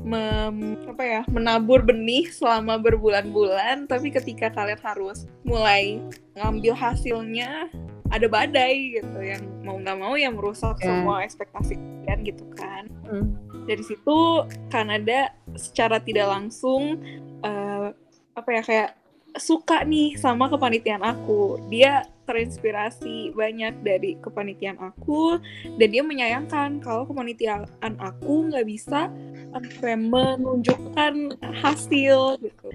mem, 0.00 0.80
apa 0.88 1.02
ya 1.04 1.22
menabur 1.28 1.84
benih 1.84 2.28
selama 2.32 2.80
berbulan-bulan, 2.80 3.84
tapi 3.84 4.08
ketika 4.08 4.48
kalian 4.52 4.80
harus 4.80 5.28
mulai 5.44 6.00
ngambil 6.36 6.72
hasilnya 6.72 7.68
ada 8.10 8.26
badai 8.26 8.98
gitu 8.98 9.18
yang 9.22 9.42
mau 9.62 9.78
nggak 9.78 9.98
mau 9.98 10.14
yang 10.18 10.34
merusak 10.34 10.76
yeah. 10.82 10.90
semua 10.90 11.22
ekspektasi 11.22 11.78
kalian 12.04 12.20
gitu 12.26 12.44
kan 12.58 12.84
mm. 13.06 13.26
dari 13.70 13.82
situ 13.86 14.18
Kanada 14.66 15.30
secara 15.54 16.02
tidak 16.02 16.26
langsung 16.26 16.98
uh, 17.46 17.94
apa 18.34 18.48
ya 18.50 18.62
kayak 18.66 18.90
suka 19.38 19.84
nih 19.86 20.16
sama 20.18 20.50
kepanitiaan 20.50 21.04
aku. 21.04 21.60
Dia 21.70 22.06
terinspirasi 22.30 23.34
banyak 23.34 23.82
dari 23.82 24.14
kepanitiaan 24.22 24.78
aku 24.78 25.42
dan 25.82 25.88
dia 25.90 26.02
menyayangkan 26.06 26.78
kalau 26.78 27.02
kepanitiaan 27.02 27.66
aku 27.98 28.46
nggak 28.46 28.70
bisa 28.70 29.10
apa 29.50 29.90
menunjukkan 29.98 31.42
hasil 31.42 32.38
gitu. 32.38 32.68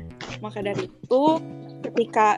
Maka 0.44 0.60
dari 0.60 0.92
itu 0.92 1.24
ketika 1.88 2.36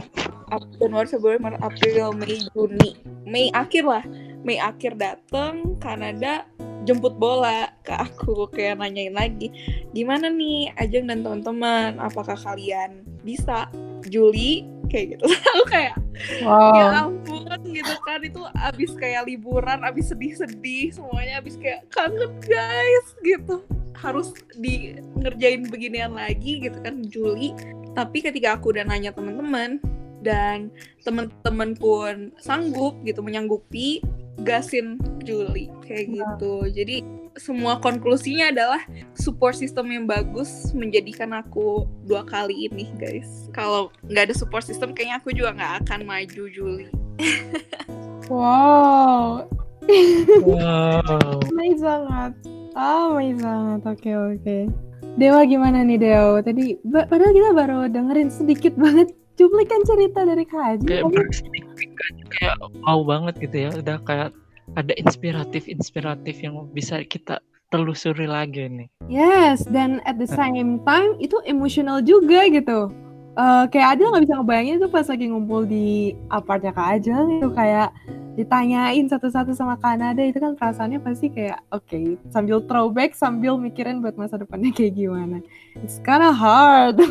Januari, 0.78 1.10
Februari, 1.10 1.42
Maret, 1.42 1.62
April, 1.66 2.14
Mei, 2.14 2.38
Juni, 2.54 2.94
Mei 3.26 3.50
akhir 3.52 3.84
lah, 3.84 4.06
Mei 4.46 4.62
akhir 4.62 4.96
dateng 5.02 5.76
Kanada 5.82 6.46
jemput 6.86 7.18
bola 7.18 7.74
ke 7.82 7.98
aku. 7.98 8.46
Kayak 8.54 8.80
nanyain 8.80 9.18
lagi 9.18 9.50
gimana 9.92 10.30
nih 10.30 10.72
Ajeng 10.78 11.10
dan 11.10 11.26
teman-teman? 11.26 11.98
Apakah 11.98 12.38
kalian 12.38 13.04
bisa. 13.28 13.68
Juli 14.08 14.64
kayak 14.88 15.20
gitu. 15.20 15.26
Aku 15.52 15.66
kayak 15.68 15.96
wow. 16.42 16.74
ya 16.74 16.86
ampun 17.04 17.60
gitu 17.68 17.94
kan. 18.08 18.20
Itu 18.24 18.42
abis 18.56 18.92
kayak 18.96 19.28
liburan 19.28 19.84
abis 19.84 20.16
sedih-sedih 20.16 20.96
semuanya 20.96 21.44
abis 21.44 21.60
kayak 21.60 21.86
kangen 21.92 22.32
guys 22.42 23.08
gitu. 23.22 23.62
Harus 23.98 24.32
di 24.56 24.96
ngerjain 25.20 25.68
beginian 25.68 26.16
lagi 26.16 26.64
gitu 26.64 26.78
kan 26.80 27.04
Juli. 27.12 27.52
Tapi 27.94 28.24
ketika 28.24 28.56
aku 28.56 28.72
udah 28.72 28.86
nanya 28.86 29.12
teman-teman 29.12 29.82
dan 30.22 30.70
teman-teman 31.06 31.78
pun 31.78 32.34
sanggup 32.42 32.98
gitu 33.06 33.22
menyanggupi 33.22 34.02
gasin 34.42 35.02
Juli 35.26 35.70
kayak 35.86 36.06
iya. 36.10 36.16
gitu. 36.22 36.54
Jadi 36.70 36.98
semua 37.38 37.78
konklusinya 37.78 38.50
adalah 38.50 38.82
support 39.14 39.54
system 39.54 39.94
yang 39.94 40.06
bagus 40.10 40.74
menjadikan 40.74 41.38
aku 41.38 41.86
dua 42.10 42.26
kali 42.26 42.70
ini 42.70 42.90
guys. 42.98 43.50
Kalau 43.54 43.94
nggak 44.10 44.34
ada 44.34 44.36
support 44.36 44.66
system 44.66 44.94
kayaknya 44.98 45.22
aku 45.22 45.30
juga 45.34 45.54
nggak 45.54 45.74
akan 45.86 46.00
maju 46.06 46.44
Juli. 46.50 46.88
Wow. 48.28 49.48
Wow. 50.44 51.40
Amazing 51.48 51.80
banget. 51.80 52.32
Oh 52.76 53.16
amazing 53.16 53.40
banget. 53.40 53.82
Oke 53.88 53.96
okay, 54.04 54.14
oke. 54.20 54.36
Okay. 54.44 54.64
Dewa 55.16 55.42
gimana 55.48 55.82
nih 55.88 55.96
Dewa? 55.96 56.44
Tadi 56.44 56.76
padahal 56.84 57.32
kita 57.32 57.50
baru 57.56 57.78
dengerin 57.88 58.28
sedikit 58.28 58.76
banget 58.76 59.16
cuplikan 59.38 59.82
cerita 59.86 60.26
dari 60.26 60.44
Kak 60.44 60.64
Haji. 60.66 60.88
Kayak 60.90 61.06
kayak 62.34 62.58
wow 62.84 63.00
banget 63.06 63.36
gitu 63.40 63.58
ya. 63.70 63.70
Udah 63.78 63.98
kayak 64.04 64.34
ada 64.76 64.94
inspiratif-inspiratif 65.00 66.44
yang 66.44 66.68
bisa 66.76 67.00
kita 67.06 67.40
telusuri 67.72 68.28
lagi 68.28 68.68
nih. 68.68 68.88
Yes, 69.08 69.64
dan 69.70 70.04
at 70.04 70.20
the 70.20 70.28
same 70.28 70.84
time 70.84 71.16
itu 71.22 71.40
emosional 71.48 72.04
juga 72.04 72.48
gitu. 72.52 72.92
Uh, 73.38 73.70
kayak 73.70 73.94
Adel 73.94 74.10
nggak 74.10 74.26
bisa 74.26 74.36
ngebayangin 74.42 74.76
itu 74.82 74.88
pas 74.90 75.06
lagi 75.06 75.26
ngumpul 75.30 75.62
di 75.70 76.18
apartnya 76.34 76.74
Kak 76.74 76.88
Ajel 76.98 77.38
itu 77.38 77.54
kayak 77.54 77.94
ditanyain 78.34 79.06
satu-satu 79.06 79.54
sama 79.54 79.78
Kanada 79.78 80.26
itu 80.26 80.42
kan 80.42 80.58
perasaannya 80.58 80.98
pasti 81.02 81.30
kayak 81.30 81.62
oke 81.70 81.86
okay, 81.86 82.18
sambil 82.34 82.66
throwback 82.66 83.14
sambil 83.14 83.58
mikirin 83.62 84.02
buat 84.02 84.18
masa 84.18 84.42
depannya 84.42 84.74
kayak 84.74 84.98
gimana. 84.98 85.46
It's 85.86 86.02
kinda 86.02 86.34
hard. 86.34 86.98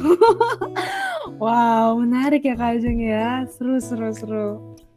Wow 1.43 1.99
menarik 1.99 2.47
ya 2.47 2.55
Kak 2.55 2.79
Ajeng 2.79 3.03
ya. 3.03 3.43
Seru 3.51 3.83
seru 3.83 4.15
seru 4.15 4.47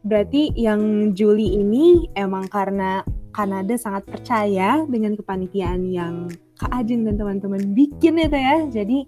berarti 0.04 0.52
yang 0.56 1.12
Juli 1.12 1.60
ini 1.60 2.08
emang 2.16 2.48
karena 2.48 3.04
Kanada 3.30 3.78
sangat 3.78 4.10
percaya 4.10 4.82
dengan 4.90 5.14
kepanitiaan 5.14 5.86
yang 5.86 6.26
Kak 6.58 6.72
Ajeng 6.72 7.06
dan 7.08 7.16
teman-teman 7.16 7.72
bikin 7.72 8.20
itu 8.20 8.36
ya 8.36 8.56
jadi 8.68 8.98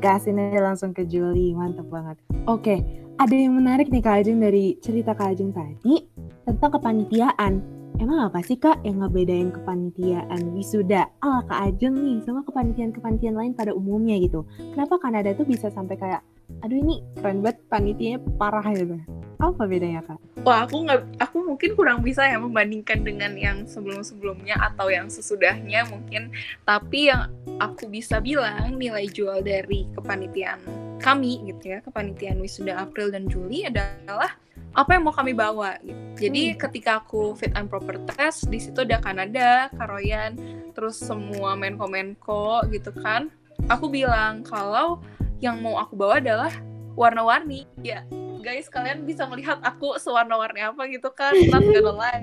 gasin 0.00 0.38
aja 0.38 0.64
langsung 0.64 0.94
ke 0.94 1.04
Juli 1.04 1.52
mantap 1.52 1.88
banget 1.90 2.16
oke 2.46 3.02
ada 3.20 3.34
yang 3.36 3.54
menarik 3.54 3.92
nih 3.92 4.02
Kak 4.02 4.24
Ajeng 4.24 4.40
dari 4.40 4.80
cerita 4.80 5.12
Kak 5.12 5.36
Ajeng 5.36 5.52
tadi 5.52 6.02
tentang 6.46 6.70
kepanitiaan. 6.74 7.62
Emang 8.00 8.24
apa 8.24 8.42
sih 8.42 8.58
kak 8.58 8.82
yang 8.82 9.04
ngebedain 9.04 9.54
kepanitiaan 9.54 10.56
wisuda 10.56 11.06
ala 11.22 11.44
kak 11.46 11.60
Ajeng 11.70 11.94
nih 12.02 12.18
sama 12.24 12.42
kepanitiaan-kepanitiaan 12.42 13.36
lain 13.36 13.52
pada 13.54 13.70
umumnya 13.76 14.18
gitu? 14.18 14.42
Kenapa 14.74 14.98
Kanada 14.98 15.30
tuh 15.36 15.46
bisa 15.46 15.70
sampai 15.70 16.00
kayak, 16.00 16.24
aduh 16.64 16.82
ini 16.82 17.04
keren 17.20 17.44
banget 17.44 17.62
panitianya 17.70 18.18
parah 18.40 18.64
gitu? 18.74 18.96
Apa 19.42 19.66
bedanya 19.66 20.06
kak? 20.06 20.22
Wah 20.46 20.62
aku 20.62 20.86
nggak, 20.86 21.18
aku 21.18 21.42
mungkin 21.42 21.74
kurang 21.74 21.98
bisa 22.06 22.22
ya 22.22 22.38
membandingkan 22.38 23.02
dengan 23.02 23.34
yang 23.34 23.66
sebelum-sebelumnya 23.66 24.54
atau 24.54 24.86
yang 24.86 25.10
sesudahnya 25.10 25.82
mungkin. 25.90 26.30
Tapi 26.62 27.10
yang 27.10 27.26
aku 27.58 27.90
bisa 27.90 28.22
bilang 28.22 28.78
nilai 28.78 29.10
jual 29.10 29.42
dari 29.42 29.90
kepanitiaan 29.98 30.62
kami 31.02 31.42
gitu 31.50 31.74
ya, 31.74 31.78
kepanitiaan 31.82 32.38
wisuda 32.38 32.86
April 32.86 33.10
dan 33.10 33.26
Juli 33.26 33.66
adalah 33.66 34.38
apa 34.78 34.94
yang 34.94 35.10
mau 35.10 35.14
kami 35.14 35.34
bawa 35.34 35.74
gitu. 35.82 36.30
Jadi 36.30 36.54
hmm. 36.54 36.58
ketika 36.62 37.02
aku 37.02 37.34
fit 37.34 37.50
and 37.58 37.66
proper 37.66 37.98
test 38.14 38.46
di 38.46 38.62
situ 38.62 38.86
ada 38.86 39.02
Kanada, 39.02 39.66
Karoyan, 39.74 40.38
terus 40.70 41.02
semua 41.02 41.58
menko-menko 41.58 42.62
gitu 42.70 42.94
kan. 43.02 43.26
Aku 43.66 43.90
bilang 43.90 44.46
kalau 44.46 45.02
yang 45.42 45.58
mau 45.58 45.82
aku 45.82 45.98
bawa 45.98 46.22
adalah 46.22 46.54
warna-warni. 46.94 47.66
Ya, 47.82 48.06
guys 48.42 48.66
kalian 48.66 49.06
bisa 49.06 49.24
melihat 49.30 49.62
aku 49.62 49.96
sewarna-warni 49.96 50.66
apa 50.66 50.82
gitu 50.90 51.08
kan, 51.14 51.32
not 51.48 51.62
gonna 51.62 51.94
lie. 51.94 52.22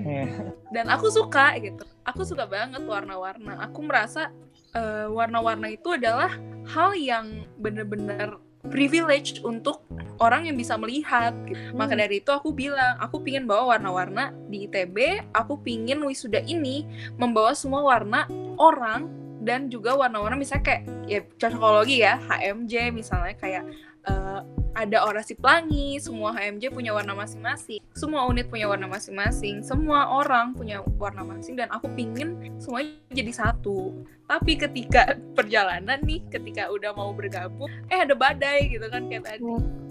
Dan 0.70 0.86
aku 0.92 1.08
suka 1.08 1.56
gitu. 1.58 1.82
Aku 2.04 2.22
suka 2.22 2.44
banget 2.44 2.84
warna-warna. 2.84 3.58
Aku 3.64 3.80
merasa 3.82 4.30
uh, 4.76 5.08
warna-warna 5.10 5.72
itu 5.72 5.96
adalah 5.96 6.36
hal 6.70 6.94
yang 6.94 7.48
bener-bener 7.58 8.38
privilege 8.68 9.40
untuk 9.40 9.80
orang 10.20 10.44
yang 10.44 10.56
bisa 10.60 10.76
melihat 10.76 11.32
gitu. 11.48 11.72
maka 11.72 11.96
Hmm. 11.96 12.04
dari 12.04 12.20
itu 12.20 12.28
aku 12.28 12.52
bilang 12.52 13.00
aku 13.00 13.24
pingin 13.24 13.48
bawa 13.48 13.76
warna-warna 13.76 14.36
di 14.52 14.68
ITB 14.68 15.32
aku 15.32 15.64
pingin 15.64 16.04
wisuda 16.04 16.44
ini 16.44 16.84
membawa 17.16 17.56
semua 17.56 17.80
warna 17.80 18.28
orang 18.60 19.08
dan 19.40 19.72
juga 19.72 19.96
warna-warna 19.96 20.36
misalnya 20.36 20.64
kayak 20.68 20.82
ya 21.08 21.20
cocokologi 21.40 22.04
ya 22.04 22.20
HMJ 22.28 22.92
misalnya 22.92 23.32
kayak 23.40 23.64
eh, 24.06 24.40
ada 24.78 24.98
orasi 25.04 25.34
pelangi 25.34 25.98
semua 25.98 26.32
HMJ 26.32 26.70
punya 26.72 26.94
warna 26.94 27.12
masing-masing 27.12 27.82
semua 27.90 28.24
unit 28.30 28.46
punya 28.46 28.70
warna 28.70 28.86
masing-masing 28.86 29.60
semua 29.66 30.08
orang 30.08 30.54
punya 30.54 30.80
warna 30.96 31.26
masing 31.26 31.58
dan 31.58 31.68
aku 31.74 31.90
pingin 31.92 32.38
semuanya 32.56 32.96
jadi 33.10 33.32
satu. 33.34 34.06
Tapi 34.30 34.56
ketika 34.56 35.18
perjalanan 35.36 35.98
nih 36.06 36.22
ketika 36.30 36.70
udah 36.70 36.94
mau 36.94 37.10
bergabung 37.10 37.68
eh 37.90 38.00
ada 38.00 38.14
badai 38.14 38.70
gitu 38.70 38.86
kan 38.86 39.10
kayak 39.10 39.26
tadi. 39.26 39.44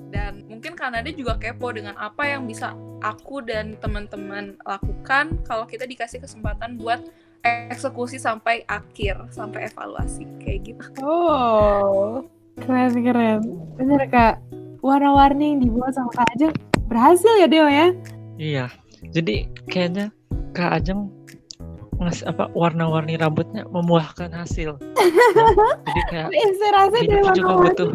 Dan 0.10 0.50
mungkin 0.50 0.74
Kanada 0.74 1.06
juga 1.14 1.38
kepo 1.38 1.70
dengan 1.70 1.94
apa 2.00 2.26
yang 2.26 2.50
bisa 2.50 2.74
aku 3.06 3.46
dan 3.46 3.78
teman-teman 3.78 4.58
lakukan 4.66 5.38
kalau 5.46 5.70
kita 5.70 5.86
dikasih 5.86 6.18
kesempatan 6.18 6.82
buat 6.82 7.06
eksekusi 7.46 8.20
sampai 8.20 8.66
akhir 8.66 9.30
sampai 9.32 9.70
evaluasi 9.70 10.26
kayak 10.42 10.60
gitu. 10.76 10.86
Oh, 11.06 12.26
keren 12.64 12.92
keren. 13.04 13.40
Bener 13.80 14.04
kak, 14.12 14.44
warna-warni 14.84 15.56
yang 15.56 15.60
dibuat 15.64 15.96
sama 15.96 16.12
Kak 16.12 16.28
Ajeng 16.36 16.54
berhasil 16.92 17.34
ya 17.40 17.48
Deo 17.48 17.68
ya? 17.68 17.88
Iya. 18.36 18.66
Jadi 19.16 19.48
kayaknya 19.72 20.12
Kak 20.52 20.84
Ajeng 20.84 21.08
ngas 22.00 22.24
apa 22.24 22.48
warna-warni 22.56 23.20
rambutnya 23.20 23.68
membuahkan 23.68 24.32
hasil. 24.32 24.80
Jadi 25.88 26.02
kayak 26.12 26.32
Inspirasi 26.32 26.98
dari 27.08 27.24
hidup 27.24 27.36
juga 27.36 27.52
warna-warni. 27.56 27.68
butuh 27.76 27.90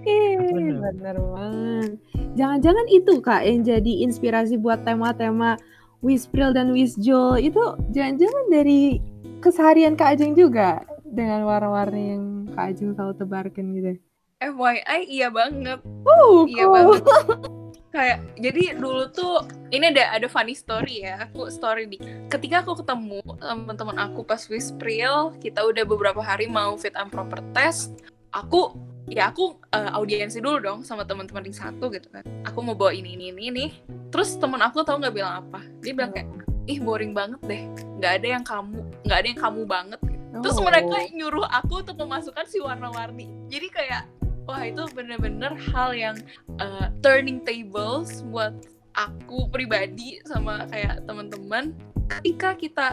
Bener. 0.00 0.76
bener 0.80 1.16
banget. 1.20 1.90
Jangan-jangan 2.38 2.86
itu 2.88 3.12
kak 3.20 3.42
yang 3.44 3.60
jadi 3.66 3.92
inspirasi 4.06 4.56
buat 4.56 4.80
tema-tema 4.86 5.60
Wispril 6.00 6.56
dan 6.56 6.72
Wisjul 6.72 7.36
itu 7.36 7.60
jangan-jangan 7.92 8.44
dari 8.48 9.02
keseharian 9.44 9.92
Kak 9.98 10.16
Ajeng 10.16 10.32
juga 10.32 10.80
dengan 11.10 11.42
warna-warni 11.44 12.16
yang 12.16 12.24
Kak 12.54 12.74
Ajeng 12.74 12.94
selalu 12.94 13.14
tebarkan 13.18 13.66
gitu. 13.74 13.92
FYI 14.40 15.00
iya 15.10 15.28
banget. 15.28 15.84
Uh, 16.08 16.48
iya 16.48 16.64
cool. 16.64 16.72
banget. 16.72 17.02
Kayak 17.94 18.18
jadi 18.38 18.62
dulu 18.78 19.02
tuh 19.10 19.44
ini 19.74 19.90
ada 19.90 20.14
ada 20.14 20.30
funny 20.30 20.54
story 20.54 21.02
ya 21.02 21.26
aku 21.26 21.50
story 21.50 21.90
di 21.90 21.98
ketika 22.30 22.62
aku 22.62 22.78
ketemu 22.78 23.18
teman-teman 23.42 23.98
aku 23.98 24.22
pas 24.22 24.38
Wispril 24.46 25.34
kita 25.42 25.66
udah 25.66 25.82
beberapa 25.82 26.22
hari 26.22 26.46
mau 26.46 26.78
fit 26.78 26.94
and 26.94 27.10
proper 27.10 27.42
test 27.50 27.90
aku 28.30 28.78
ya 29.10 29.34
aku 29.34 29.58
eh, 29.74 29.90
audiensi 29.90 30.38
dulu 30.38 30.62
dong 30.62 30.78
sama 30.86 31.02
teman-teman 31.02 31.42
di 31.42 31.50
satu 31.50 31.90
gitu 31.90 32.06
kan. 32.14 32.22
Aku 32.46 32.62
mau 32.62 32.78
bawa 32.78 32.94
ini 32.94 33.18
ini 33.18 33.34
ini 33.34 33.42
ini. 33.50 33.66
Terus 34.14 34.38
temen 34.38 34.62
aku 34.62 34.86
tahu 34.86 35.02
nggak 35.02 35.14
bilang 35.14 35.34
apa? 35.46 35.60
Dia 35.82 35.90
bilang 35.90 36.14
kayak 36.14 36.30
ih 36.70 36.78
boring 36.78 37.10
banget 37.10 37.42
deh. 37.42 37.62
Nggak 37.98 38.12
ada 38.22 38.26
yang 38.38 38.44
kamu 38.46 38.78
nggak 39.02 39.18
ada 39.18 39.26
yang 39.26 39.40
kamu 39.42 39.60
banget 39.66 40.00
terus 40.38 40.56
Oh. 40.58 40.66
mereka 40.66 40.96
nyuruh 41.10 41.46
aku 41.50 41.82
untuk 41.82 41.98
memasukkan 41.98 42.46
si 42.46 42.62
warna-warni 42.62 43.26
jadi 43.50 43.66
kayak 43.70 44.02
wah 44.46 44.62
itu 44.62 44.82
bener-bener 44.94 45.54
hal 45.74 45.90
yang 45.94 46.16
uh, 46.62 46.90
turning 47.02 47.42
tables 47.42 48.22
buat 48.30 48.54
aku 48.94 49.50
pribadi 49.50 50.18
sama 50.26 50.66
kayak 50.70 51.06
teman-teman 51.06 51.74
ketika 52.18 52.54
kita 52.58 52.86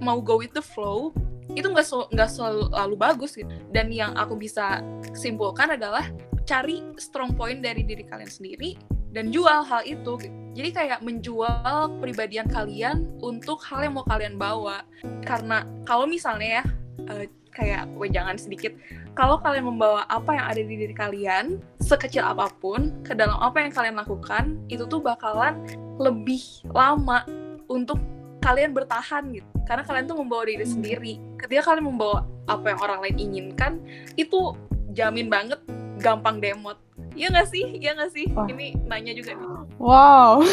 mau 0.00 0.20
go 0.20 0.40
with 0.40 0.52
the 0.56 0.64
flow 0.64 1.12
itu 1.52 1.68
nggak 1.68 1.84
nggak 2.16 2.30
selalu 2.32 2.96
bagus 2.96 3.36
gitu 3.36 3.50
dan 3.74 3.92
yang 3.92 4.16
aku 4.16 4.38
bisa 4.40 4.80
simpulkan 5.12 5.76
adalah 5.76 6.08
cari 6.48 6.80
strong 6.96 7.36
point 7.36 7.60
dari 7.60 7.84
diri 7.84 8.08
kalian 8.08 8.30
sendiri 8.30 8.74
dan 9.12 9.28
jual 9.28 9.60
hal 9.60 9.84
itu 9.84 10.16
gitu. 10.16 10.32
jadi 10.56 10.70
kayak 10.72 10.98
menjual 11.04 12.00
kepribadian 12.00 12.48
kalian 12.48 13.04
untuk 13.20 13.60
hal 13.68 13.84
yang 13.84 13.94
mau 14.00 14.06
kalian 14.08 14.40
bawa 14.40 14.88
karena 15.28 15.68
kalau 15.84 16.08
misalnya 16.08 16.62
ya 16.62 16.64
eh, 17.08 17.26
kayak 17.52 17.88
wejangan 18.00 18.40
sedikit. 18.40 18.72
Kalau 19.12 19.36
kalian 19.38 19.68
membawa 19.68 20.08
apa 20.08 20.32
yang 20.32 20.46
ada 20.48 20.60
di 20.64 20.74
diri 20.74 20.96
kalian 20.96 21.60
sekecil 21.78 22.24
apa 22.24 22.48
pun 22.58 23.04
ke 23.04 23.12
dalam 23.12 23.36
apa 23.38 23.60
yang 23.60 23.72
kalian 23.72 23.96
lakukan 24.00 24.56
itu 24.72 24.88
tuh 24.88 25.04
bakalan 25.04 25.60
lebih 26.00 26.40
lama 26.72 27.28
untuk 27.68 28.00
kalian 28.40 28.72
bertahan 28.72 29.30
gitu. 29.36 29.46
Karena 29.68 29.84
kalian 29.86 30.08
tuh 30.08 30.18
membawa 30.18 30.48
diri 30.48 30.64
Hmm. 30.64 30.74
sendiri. 30.80 31.12
Ketika 31.38 31.72
kalian 31.72 31.92
membawa 31.92 32.26
apa 32.48 32.74
yang 32.74 32.80
orang 32.82 32.98
lain 33.06 33.16
inginkan 33.20 33.78
itu 34.18 34.56
jamin 34.96 35.30
banget 35.30 35.60
gampang 36.02 36.42
demot 36.42 36.76
Iya 37.12 37.26
nggak 37.28 37.48
sih? 37.48 37.64
Iya 37.76 37.90
nggak 37.94 38.10
sih? 38.10 38.26
Wah. 38.32 38.46
Ini 38.46 38.66
nanya 38.84 39.12
juga 39.12 39.30
nih. 39.32 39.48
Wow. 39.76 40.32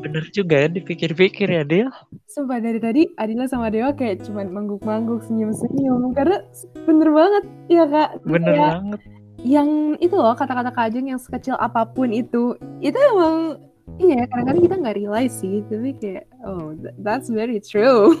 bener 0.00 0.24
juga 0.32 0.64
ya 0.64 0.68
dipikir-pikir 0.68 1.44
ya 1.46 1.60
Del. 1.62 1.92
Sumpah 2.24 2.56
dari 2.56 2.80
tadi 2.80 3.04
Adila 3.16 3.44
sama 3.44 3.68
Dewa 3.68 3.92
kayak 3.92 4.24
cuman 4.24 4.48
mangguk-mangguk 4.48 5.20
senyum-senyum 5.28 6.16
karena 6.16 6.40
bener 6.84 7.08
banget 7.12 7.44
ya 7.68 7.84
kak. 7.84 8.10
Bener 8.24 8.54
Kayak 8.56 8.72
banget. 8.80 9.00
yang 9.40 9.68
itu 9.98 10.14
loh 10.14 10.32
kata-kata 10.32 10.68
Kak 10.68 10.92
Ajeng 10.92 11.08
yang 11.08 11.20
sekecil 11.20 11.56
apa 11.56 11.84
pun 11.84 12.12
itu 12.12 12.56
itu 12.80 12.96
emang 13.12 13.56
iya 13.96 14.28
kadang-kadang 14.28 14.62
kita 14.64 14.76
nggak 14.76 14.96
realize 14.96 15.32
sih 15.36 15.64
tapi 15.64 15.96
kayak 15.96 16.24
oh 16.44 16.72
th- 16.76 16.96
that's 17.00 17.28
very 17.28 17.60
true. 17.60 18.16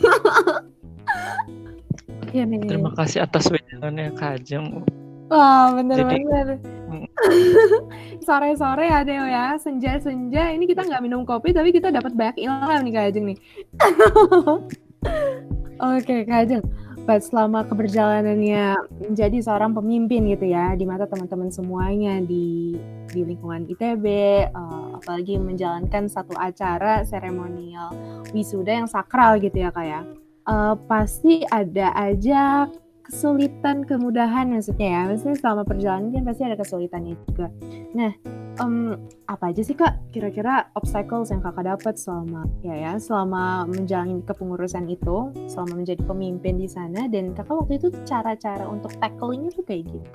Iya 2.30 2.46
nih. 2.46 2.62
Terima 2.62 2.94
kasih 2.94 3.26
atas 3.26 3.50
wejangannya 3.50 4.14
Kak 4.14 4.46
Wah 5.30 5.70
bener 5.78 5.96
Jadi- 6.02 6.26
bener. 6.26 6.46
Hmm. 6.90 7.06
Sore-sore 8.26 8.90
ya 8.90 9.06
Deo 9.06 9.22
ya 9.30 9.54
senja-senja 9.62 10.50
ini 10.50 10.66
kita 10.66 10.82
nggak 10.82 11.02
minum 11.06 11.22
kopi 11.22 11.54
tapi 11.54 11.70
kita 11.70 11.94
dapat 11.94 12.18
banyak 12.18 12.42
ilham 12.42 12.80
nih 12.82 12.92
Kak 12.92 13.06
Ajeng 13.14 13.26
nih. 13.30 13.38
Oke 15.80 16.28
Kak 16.28 16.44
Ajeng, 16.44 16.60
buat 17.08 17.22
selama 17.24 17.64
keberjalanannya 17.64 18.76
menjadi 19.06 19.38
seorang 19.40 19.72
pemimpin 19.72 20.28
gitu 20.28 20.44
ya 20.50 20.76
di 20.76 20.84
mata 20.84 21.08
teman-teman 21.08 21.48
semuanya 21.48 22.20
di 22.20 22.76
di 23.08 23.20
lingkungan 23.24 23.64
ITB, 23.70 24.04
eh, 24.50 24.86
apalagi 24.98 25.38
menjalankan 25.40 26.10
satu 26.10 26.36
acara 26.36 27.06
seremonial 27.08 27.94
wisuda 28.34 28.82
yang 28.84 28.88
sakral 28.90 29.38
gitu 29.40 29.56
ya 29.62 29.70
Kak 29.72 29.86
ya. 29.86 30.00
Eh, 30.44 30.74
pasti 30.90 31.46
ada 31.48 31.94
aja 31.96 32.66
kesulitan, 33.10 33.82
kemudahan 33.82 34.54
maksudnya 34.54 34.88
ya. 34.88 35.02
Maksudnya 35.10 35.36
selama 35.42 35.62
perjalanan 35.66 36.14
kan 36.14 36.22
pasti 36.22 36.42
ada 36.46 36.56
kesulitannya 36.56 37.14
juga. 37.26 37.50
Nah, 37.90 38.14
em, 38.62 38.94
apa 39.26 39.50
aja 39.50 39.62
sih 39.66 39.74
kak 39.74 40.14
kira-kira 40.14 40.70
obstacles 40.78 41.34
yang 41.34 41.42
kakak 41.42 41.66
dapat 41.66 41.98
selama 41.98 42.46
ya 42.62 42.78
ya 42.78 42.92
selama 43.02 43.66
menjalani 43.66 44.22
kepengurusan 44.22 44.86
itu, 44.86 45.34
selama 45.50 45.82
menjadi 45.82 46.02
pemimpin 46.06 46.54
di 46.62 46.70
sana 46.70 47.10
dan 47.10 47.34
kakak 47.34 47.66
waktu 47.66 47.82
itu 47.82 47.88
cara-cara 48.06 48.64
untuk 48.70 48.94
tacklingnya 49.02 49.50
tuh 49.52 49.66
kayak 49.66 49.90
gitu. 49.90 50.08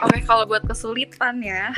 Oke, 0.00 0.18
kalau 0.26 0.48
buat 0.50 0.66
kesulitan 0.66 1.44
ya, 1.44 1.70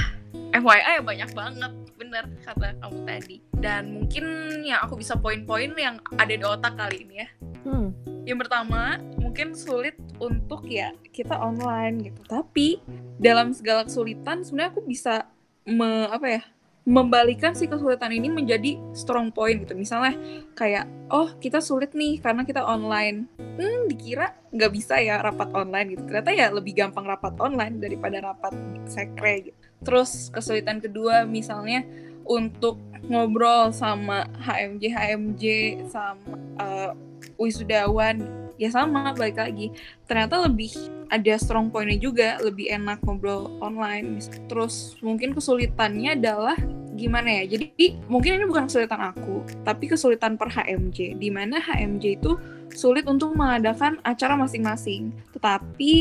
FYI 0.53 1.01
banyak 1.01 1.31
banget, 1.33 1.73
bener 1.97 2.25
kata 2.45 2.77
kamu 2.77 2.99
tadi. 3.09 3.37
Dan 3.57 3.83
mungkin 3.97 4.25
yang 4.61 4.85
aku 4.85 5.01
bisa 5.01 5.17
poin-poin 5.17 5.73
yang 5.75 5.97
ada 6.21 6.35
di 6.37 6.45
otak 6.45 6.77
kali 6.77 7.09
ini 7.09 7.25
ya. 7.25 7.29
Hmm. 7.65 7.97
Yang 8.29 8.47
pertama, 8.47 9.01
mungkin 9.17 9.57
sulit 9.57 9.97
untuk 10.21 10.69
ya 10.69 10.93
kita 11.09 11.41
online 11.41 12.13
gitu. 12.13 12.21
Tapi 12.29 12.85
dalam 13.17 13.57
segala 13.57 13.89
kesulitan 13.89 14.45
sebenarnya 14.45 14.71
aku 14.77 14.83
bisa 14.85 15.27
me, 15.65 16.07
apa 16.13 16.29
ya? 16.29 16.43
membalikan 16.83 17.55
si 17.55 17.71
kesulitan 17.71 18.11
ini 18.11 18.27
menjadi 18.27 18.75
strong 18.91 19.31
point 19.31 19.63
gitu. 19.63 19.79
Misalnya 19.79 20.19
kayak 20.59 20.91
oh, 21.15 21.31
kita 21.39 21.63
sulit 21.63 21.95
nih 21.95 22.19
karena 22.19 22.43
kita 22.43 22.59
online. 22.59 23.31
Hmm, 23.39 23.87
dikira 23.87 24.35
nggak 24.51 24.73
bisa 24.75 24.99
ya 24.99 25.23
rapat 25.23 25.55
online 25.55 25.95
gitu. 25.95 26.03
Ternyata 26.11 26.31
ya 26.35 26.51
lebih 26.51 26.75
gampang 26.75 27.07
rapat 27.07 27.39
online 27.39 27.79
daripada 27.79 28.19
rapat 28.19 28.55
sekre 28.91 29.47
gitu. 29.47 29.62
Terus 29.83 30.31
kesulitan 30.31 30.79
kedua 30.79 31.27
misalnya 31.27 31.83
untuk 32.23 32.79
ngobrol 33.07 33.75
sama 33.75 34.31
HMJ 34.39 34.83
HMJ 34.95 35.45
sama 35.91 36.39
eh, 36.63 36.91
wisudawan 37.39 38.23
ya 38.61 38.71
sama 38.71 39.11
balik 39.15 39.43
lagi. 39.43 39.75
Ternyata 40.07 40.47
lebih 40.47 40.71
ada 41.11 41.35
strong 41.37 41.69
pointnya 41.69 41.99
juga 41.99 42.39
lebih 42.41 42.71
enak 42.71 43.03
ngobrol 43.03 43.51
online. 43.59 44.23
Terus 44.47 44.97
mungkin 45.03 45.35
kesulitannya 45.35 46.15
adalah 46.15 46.57
gimana 46.93 47.41
ya 47.41 47.57
jadi 47.57 47.97
mungkin 48.05 48.37
ini 48.37 48.45
bukan 48.45 48.69
kesulitan 48.69 49.01
aku 49.01 49.41
tapi 49.65 49.89
kesulitan 49.89 50.37
per 50.37 50.53
HMJ 50.53 51.17
di 51.17 51.33
mana 51.33 51.57
HMJ 51.57 52.21
itu 52.21 52.37
sulit 52.73 53.09
untuk 53.09 53.37
mengadakan 53.37 54.01
acara 54.05 54.37
masing-masing. 54.37 55.13
Tetapi 55.37 55.93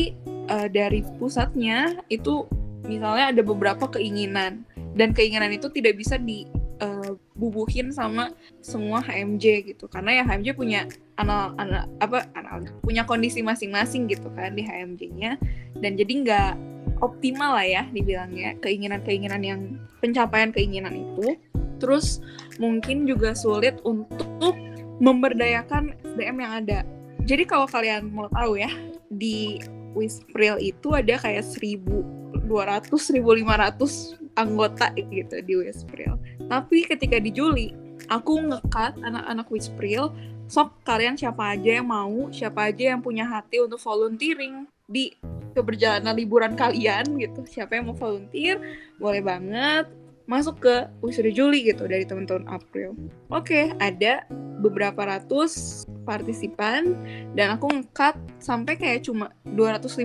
eh, 0.48 0.68
dari 0.72 1.04
pusatnya 1.20 2.00
itu 2.08 2.48
misalnya 2.86 3.30
ada 3.34 3.42
beberapa 3.42 3.86
keinginan 3.90 4.66
dan 4.98 5.14
keinginan 5.16 5.54
itu 5.54 5.70
tidak 5.70 5.98
bisa 5.98 6.18
dibubuhin 6.18 7.94
sama 7.94 8.34
semua 8.60 9.00
HMJ 9.02 9.74
gitu. 9.74 9.86
Karena 9.86 10.20
ya 10.20 10.24
HMJ 10.26 10.48
punya 10.58 10.86
anal, 11.16 11.54
anal 11.56 11.86
apa 12.02 12.26
anal 12.34 12.66
punya 12.82 13.06
kondisi 13.06 13.40
masing-masing 13.44 14.10
gitu 14.10 14.28
kan 14.34 14.56
di 14.56 14.64
HMJ-nya 14.66 15.38
dan 15.78 15.94
jadi 15.94 16.12
nggak 16.24 16.52
optimal 17.02 17.58
lah 17.58 17.66
ya 17.66 17.82
dibilangnya 17.90 18.54
keinginan-keinginan 18.62 19.42
yang 19.42 19.60
pencapaian 20.02 20.50
keinginan 20.54 20.94
itu. 20.94 21.38
Terus 21.82 22.22
mungkin 22.62 23.10
juga 23.10 23.34
sulit 23.34 23.82
untuk 23.82 24.54
memberdayakan 25.02 25.98
SDM 26.14 26.36
yang 26.46 26.52
ada. 26.62 26.78
Jadi 27.26 27.42
kalau 27.46 27.66
kalian 27.66 28.10
mau 28.10 28.30
tahu 28.30 28.58
ya 28.58 28.70
di 29.10 29.58
Wispril 29.92 30.56
itu 30.62 30.94
ada 30.94 31.18
kayak 31.18 31.44
1200 32.52 32.92
1500 32.92 34.36
anggota 34.36 34.92
gitu 34.96 35.40
di 35.40 35.54
Wispril. 35.56 36.20
Tapi 36.52 36.84
ketika 36.84 37.16
di 37.16 37.32
Juli 37.32 37.72
aku 38.12 38.36
ngekat 38.52 39.00
anak-anak 39.00 39.48
Wispril 39.48 40.12
sok 40.52 40.84
kalian 40.84 41.16
siapa 41.16 41.56
aja 41.56 41.80
yang 41.80 41.88
mau? 41.88 42.28
Siapa 42.28 42.68
aja 42.68 42.92
yang 42.92 43.00
punya 43.00 43.24
hati 43.24 43.64
untuk 43.64 43.80
volunteering 43.80 44.68
di 44.84 45.16
keberjalanan 45.56 46.12
liburan 46.12 46.52
kalian? 46.52 47.16
gitu. 47.16 47.48
Siapa 47.48 47.80
yang 47.80 47.88
mau 47.88 47.96
volunteer? 47.96 48.60
Boleh 49.00 49.24
banget 49.24 49.88
masuk 50.28 50.62
ke 50.62 50.74
wisuda 51.02 51.32
Juli 51.34 51.66
gitu 51.66 51.88
dari 51.88 52.06
teman-teman 52.06 52.46
April. 52.48 52.94
Oke 53.28 53.74
ada 53.80 54.24
beberapa 54.62 55.02
ratus 55.02 55.82
partisipan 56.06 56.94
dan 57.34 57.58
aku 57.58 57.68
ngekat 57.68 58.14
sampai 58.38 58.78
kayak 58.78 59.06
cuma 59.06 59.34
250 59.44 59.98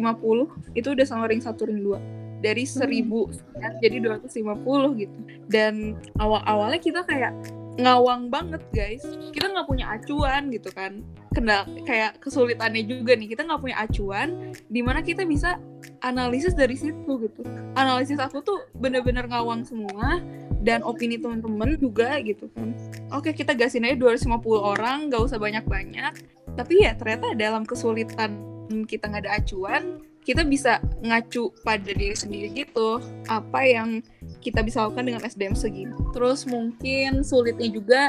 itu 0.73 0.87
udah 0.93 1.05
sama 1.05 1.29
ring 1.29 1.41
satu 1.41 1.69
ring 1.69 1.81
dua 1.81 2.01
dari 2.41 2.63
seribu 2.69 3.29
hmm. 3.29 3.81
jadi 3.81 3.97
250 4.03 5.01
gitu. 5.01 5.17
Dan 5.49 5.97
awal-awalnya 6.21 6.79
kita 6.81 7.01
kayak 7.07 7.33
ngawang 7.77 8.33
banget 8.33 8.61
guys. 8.73 9.05
Kita 9.33 9.53
nggak 9.53 9.67
punya 9.69 9.85
acuan 9.93 10.49
gitu 10.49 10.69
kan. 10.73 11.05
Kendal 11.33 11.69
kayak 11.85 12.17
kesulitannya 12.21 12.83
juga 12.85 13.13
nih. 13.13 13.29
Kita 13.33 13.45
nggak 13.45 13.61
punya 13.61 13.77
acuan 13.77 14.53
di 14.67 14.81
mana 14.81 15.05
kita 15.05 15.23
bisa 15.23 15.61
analisis 16.01 16.57
dari 16.57 16.77
situ 16.77 17.11
gitu. 17.21 17.41
Analisis 17.77 18.17
aku 18.17 18.41
tuh 18.41 18.65
bener-bener 18.77 19.29
ngawang 19.29 19.65
semua 19.65 20.21
dan 20.65 20.81
opini 20.81 21.21
teman-teman 21.21 21.77
juga 21.77 22.17
gitu 22.25 22.49
kan. 22.53 22.73
Oke 23.13 23.31
kita 23.31 23.53
gasin 23.53 23.85
aja 23.85 23.95
250 23.95 24.41
orang 24.57 25.09
nggak 25.13 25.21
usah 25.21 25.37
banyak-banyak. 25.37 26.13
Tapi 26.57 26.73
ya 26.81 26.97
ternyata 26.97 27.37
dalam 27.37 27.61
kesulitan 27.63 28.41
kita 28.89 29.07
nggak 29.07 29.23
ada 29.23 29.33
acuan 29.39 30.03
kita 30.27 30.43
bisa 30.43 30.83
ngacu 30.99 31.55
pada 31.63 31.87
diri 31.87 32.11
sendiri 32.11 32.51
gitu 32.51 32.99
apa 33.31 33.63
yang 33.63 34.03
kita 34.43 34.59
bisa 34.59 34.83
lakukan 34.83 35.07
dengan 35.07 35.23
SDM 35.23 35.55
segini. 35.55 35.95
Terus 36.11 36.43
mungkin 36.43 37.23
sulitnya 37.23 37.71
juga 37.71 38.01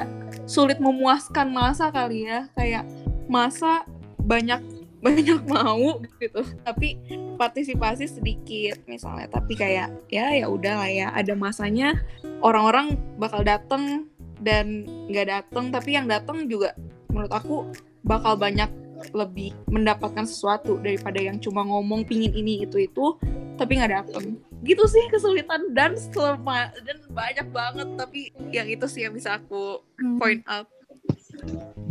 sulit 0.43 0.83
memuaskan 0.83 1.55
masa 1.55 1.95
kali 1.95 2.27
ya. 2.27 2.51
Kayak 2.59 2.91
masa 3.31 3.87
banyak 4.19 4.59
banyak 5.07 5.47
mau 5.47 6.03
gitu. 6.19 6.43
Tapi 6.67 6.99
partisipasi 7.39 8.11
sedikit 8.11 8.83
misalnya. 8.91 9.31
Tapi 9.31 9.55
kayak 9.55 10.11
ya 10.11 10.35
ya 10.35 10.51
udah 10.51 10.75
lah 10.83 10.91
ya. 10.91 11.09
Ada 11.15 11.39
masanya 11.39 12.03
orang-orang 12.43 12.99
bakal 13.15 13.47
dateng 13.47 14.11
dan 14.43 14.91
nggak 15.07 15.31
dateng. 15.31 15.71
Tapi 15.71 15.95
yang 15.95 16.11
dateng 16.11 16.51
juga 16.51 16.75
menurut 17.15 17.31
aku 17.31 17.71
bakal 18.03 18.35
banyak 18.35 18.88
lebih 19.15 19.55
mendapatkan 19.71 20.27
sesuatu 20.27 20.79
daripada 20.83 21.19
yang 21.23 21.39
cuma 21.39 21.63
ngomong 21.65 22.05
pingin 22.05 22.35
ini 22.35 22.67
itu 22.67 22.87
itu 22.89 23.15
tapi 23.59 23.79
nggak 23.79 23.93
dateng 23.93 24.39
gitu 24.67 24.85
sih 24.91 25.05
kesulitan 25.11 25.71
dan 25.75 25.95
selama 25.95 26.71
dan 26.83 26.99
banyak 27.11 27.47
banget 27.55 27.89
tapi 27.95 28.21
yang 28.51 28.67
itu 28.67 28.87
sih 28.91 29.07
yang 29.07 29.15
bisa 29.15 29.39
aku 29.39 29.83
hmm. 30.03 30.19
point 30.19 30.43
out 30.51 30.67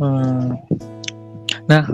hmm. 0.00 0.56
nah 1.68 1.84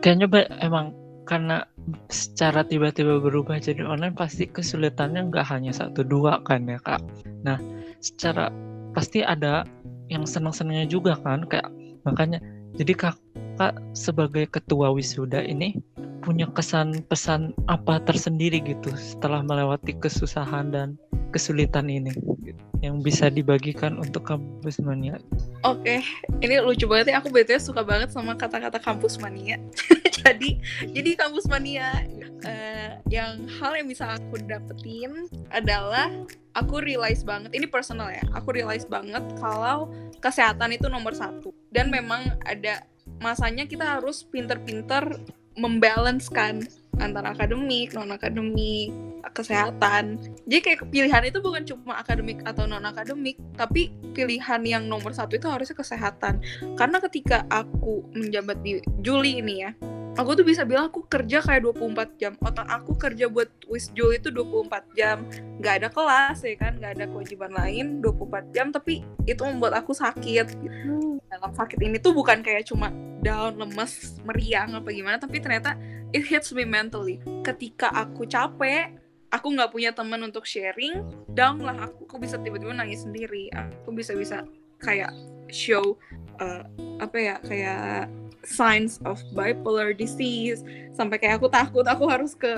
kayaknya 0.00 0.48
emang 0.64 0.96
karena 1.26 1.66
secara 2.10 2.62
tiba-tiba 2.62 3.18
berubah 3.18 3.58
jadi 3.58 3.82
online 3.82 4.14
pasti 4.14 4.46
kesulitannya 4.46 5.30
nggak 5.30 5.46
hanya 5.50 5.74
satu 5.74 6.06
dua 6.06 6.40
kan 6.46 6.66
ya 6.66 6.78
kak 6.80 7.02
nah 7.42 7.58
secara 8.00 8.50
pasti 8.94 9.20
ada 9.22 9.66
yang 10.08 10.22
senang-senangnya 10.24 10.86
juga 10.86 11.18
kan 11.20 11.44
kayak 11.46 11.66
makanya 12.06 12.38
jadi 12.78 12.92
kakak 13.56 13.80
sebagai 13.96 14.44
ketua 14.52 14.92
wisuda 14.92 15.40
ini 15.40 15.80
punya 16.20 16.44
kesan 16.52 17.00
pesan 17.08 17.56
apa 17.72 18.04
tersendiri 18.04 18.60
gitu 18.60 18.92
setelah 19.00 19.40
melewati 19.40 19.96
kesusahan 19.96 20.68
dan 20.68 21.00
kesulitan 21.32 21.88
ini 21.88 22.12
yang 22.84 23.00
bisa 23.00 23.32
dibagikan 23.32 23.96
untuk 23.96 24.28
kampus 24.28 24.76
mania. 24.84 25.16
Oke, 25.64 26.04
ini 26.44 26.60
lucu 26.60 26.84
banget 26.84 27.16
ya. 27.16 27.24
Aku 27.24 27.32
betulnya 27.32 27.56
suka 27.56 27.80
banget 27.80 28.12
sama 28.12 28.36
kata-kata 28.36 28.76
kampus 28.76 29.16
mania. 29.16 29.56
jadi, 30.20 30.60
jadi 30.92 31.10
kampus 31.16 31.48
mania 31.48 32.04
uh, 32.44 33.00
yang 33.08 33.48
hal 33.56 33.72
yang 33.72 33.88
bisa 33.88 34.20
aku 34.20 34.36
dapetin 34.44 35.32
adalah 35.48 36.12
aku 36.52 36.84
realize 36.84 37.24
banget. 37.24 37.56
Ini 37.56 37.72
personal 37.72 38.12
ya. 38.12 38.24
Aku 38.36 38.52
realize 38.52 38.84
banget 38.84 39.24
kalau 39.40 39.88
kesehatan 40.20 40.76
itu 40.76 40.92
nomor 40.92 41.16
satu 41.16 41.56
dan 41.72 41.88
memang 41.88 42.36
ada 42.44 42.84
masanya 43.20 43.64
kita 43.64 43.98
harus 43.98 44.24
pinter-pinter 44.26 45.20
membalancekan 45.56 46.64
antara 46.98 47.32
akademik, 47.32 47.92
non 47.92 48.12
akademik, 48.12 48.92
kesehatan. 49.32 50.20
Jadi 50.46 50.60
kayak 50.62 50.80
pilihan 50.88 51.22
itu 51.26 51.38
bukan 51.42 51.62
cuma 51.66 51.98
akademik 51.98 52.40
atau 52.46 52.64
non 52.64 52.84
akademik, 52.84 53.36
tapi 53.58 53.92
pilihan 54.14 54.62
yang 54.62 54.84
nomor 54.86 55.12
satu 55.12 55.36
itu 55.36 55.48
harusnya 55.50 55.74
kesehatan. 55.74 56.40
Karena 56.78 57.02
ketika 57.02 57.42
aku 57.50 58.06
menjabat 58.14 58.62
di 58.62 58.80
Juli 59.02 59.42
ini 59.42 59.54
ya, 59.66 59.70
aku 60.16 60.32
tuh 60.32 60.46
bisa 60.46 60.62
bilang 60.64 60.88
aku 60.88 61.04
kerja 61.06 61.42
kayak 61.42 61.66
24 61.66 62.20
jam. 62.20 62.32
Otak 62.40 62.66
aku 62.70 62.96
kerja 62.96 63.26
buat 63.26 63.50
wisjul 63.66 64.16
itu 64.16 64.32
24 64.32 64.96
jam. 64.96 65.26
Nggak 65.60 65.74
ada 65.82 65.88
kelas 65.92 66.38
ya 66.42 66.54
kan? 66.56 66.72
Nggak 66.80 66.92
ada 66.96 67.04
kewajiban 67.10 67.52
lain 67.52 68.00
24 68.00 68.54
jam. 68.54 68.66
Tapi 68.72 69.02
itu 69.26 69.42
membuat 69.44 69.84
aku 69.84 69.92
sakit. 69.92 70.56
Dalam 71.26 71.52
sakit 71.52 71.78
ini 71.82 72.00
tuh 72.00 72.16
bukan 72.16 72.40
kayak 72.40 72.64
cuma 72.70 72.88
down 73.20 73.58
lemes 73.58 74.22
meriang 74.24 74.78
apa 74.78 74.88
gimana. 74.94 75.20
Tapi 75.20 75.36
ternyata 75.42 75.76
it 76.14 76.24
hits 76.24 76.54
me 76.54 76.64
mentally 76.64 76.85
ketika 77.42 77.90
aku 77.92 78.26
capek 78.26 78.96
aku 79.30 79.52
nggak 79.52 79.72
punya 79.74 79.90
teman 79.92 80.22
untuk 80.24 80.46
sharing 80.46 81.02
down 81.34 81.60
lah. 81.60 81.90
Aku 81.90 82.06
aku 82.06 82.16
bisa 82.22 82.40
tiba-tiba 82.40 82.72
nangis 82.72 83.04
sendiri. 83.04 83.52
Aku 83.52 83.92
bisa 83.92 84.16
bisa 84.16 84.46
kayak 84.80 85.12
show 85.52 86.00
uh, 86.40 86.64
apa 86.96 87.16
ya 87.20 87.36
kayak 87.44 88.08
signs 88.46 89.02
of 89.04 89.20
bipolar 89.36 89.92
disease. 89.92 90.64
Sampai 90.96 91.20
kayak 91.20 91.42
aku 91.42 91.52
takut 91.52 91.84
aku 91.84 92.08
harus 92.08 92.32
ke 92.32 92.48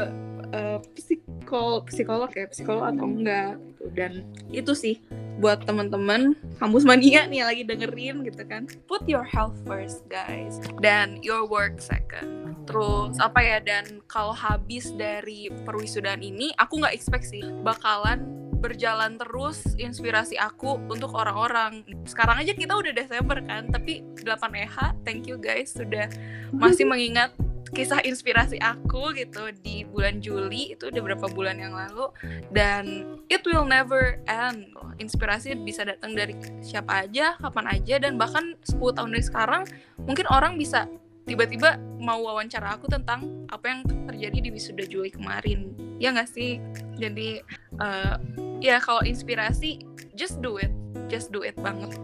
uh, 0.52 0.78
psikol 0.96 1.84
psikolog 1.88 2.30
ya 2.32 2.46
psikolog 2.48 2.84
atau 2.88 3.06
enggak 3.06 3.56
gitu. 3.72 3.84
Dan 3.92 4.12
itu 4.52 4.72
sih 4.72 5.00
buat 5.38 5.62
teman-teman 5.62 6.34
kampus 6.58 6.82
mania 6.82 7.24
nih 7.30 7.46
lagi 7.46 7.62
dengerin 7.64 8.26
gitu 8.26 8.42
kan. 8.44 8.66
Put 8.90 9.06
your 9.06 9.24
health 9.24 9.56
first 9.64 10.04
guys. 10.10 10.58
Dan 10.82 11.22
your 11.24 11.46
work 11.46 11.78
second. 11.78 12.56
Terus 12.68 13.16
apa 13.22 13.40
ya 13.40 13.58
dan 13.62 14.02
kalau 14.10 14.34
habis 14.34 14.92
dari 14.92 15.48
perwisudaan 15.64 16.20
ini 16.20 16.52
aku 16.58 16.82
nggak 16.82 16.94
expect 16.94 17.30
sih 17.30 17.44
bakalan 17.64 18.38
berjalan 18.58 19.14
terus 19.16 19.62
inspirasi 19.78 20.34
aku 20.34 20.82
untuk 20.90 21.14
orang-orang. 21.14 21.86
Sekarang 22.04 22.42
aja 22.42 22.52
kita 22.52 22.74
udah 22.74 22.90
Desember 22.90 23.38
kan, 23.46 23.70
tapi 23.70 24.02
8 24.18 24.50
EH, 24.50 24.76
thank 25.06 25.30
you 25.30 25.38
guys 25.38 25.70
sudah 25.70 26.10
masih 26.50 26.84
mengingat 26.90 27.30
kisah 27.72 28.00
inspirasi 28.04 28.56
aku 28.58 29.12
gitu 29.16 29.52
di 29.64 29.84
bulan 29.84 30.20
Juli 30.20 30.74
itu 30.76 30.88
udah 30.88 31.02
berapa 31.02 31.26
bulan 31.32 31.60
yang 31.60 31.74
lalu. 31.74 32.10
Dan 32.52 33.16
it 33.28 33.44
will 33.44 33.64
never 33.64 34.20
end 34.28 34.72
inspirasi 34.98 35.54
bisa 35.58 35.86
datang 35.86 36.12
dari 36.14 36.34
siapa 36.60 37.06
aja 37.06 37.38
kapan 37.38 37.66
aja 37.78 38.02
dan 38.02 38.18
bahkan 38.18 38.58
10 38.66 38.96
tahun 38.98 39.10
dari 39.14 39.24
sekarang 39.24 39.62
mungkin 40.02 40.26
orang 40.28 40.58
bisa 40.58 40.90
tiba-tiba 41.28 41.76
mau 42.00 42.24
wawancara 42.24 42.80
aku 42.80 42.88
tentang 42.88 43.44
apa 43.52 43.64
yang 43.68 43.80
terjadi 44.08 44.38
di 44.48 44.50
wisuda 44.50 44.88
Juli 44.88 45.12
kemarin. 45.12 45.76
Ya 46.00 46.10
nggak 46.14 46.30
sih? 46.30 46.56
Jadi 46.96 47.44
uh, 47.78 48.16
ya 48.64 48.80
kalau 48.80 49.04
inspirasi 49.04 49.84
just 50.16 50.40
do 50.40 50.56
it 50.58 50.72
just 51.06 51.30
do 51.30 51.46
it 51.46 51.54
banget 51.62 51.94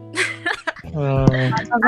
Wow. 0.94 1.26
Mantap 1.26 1.80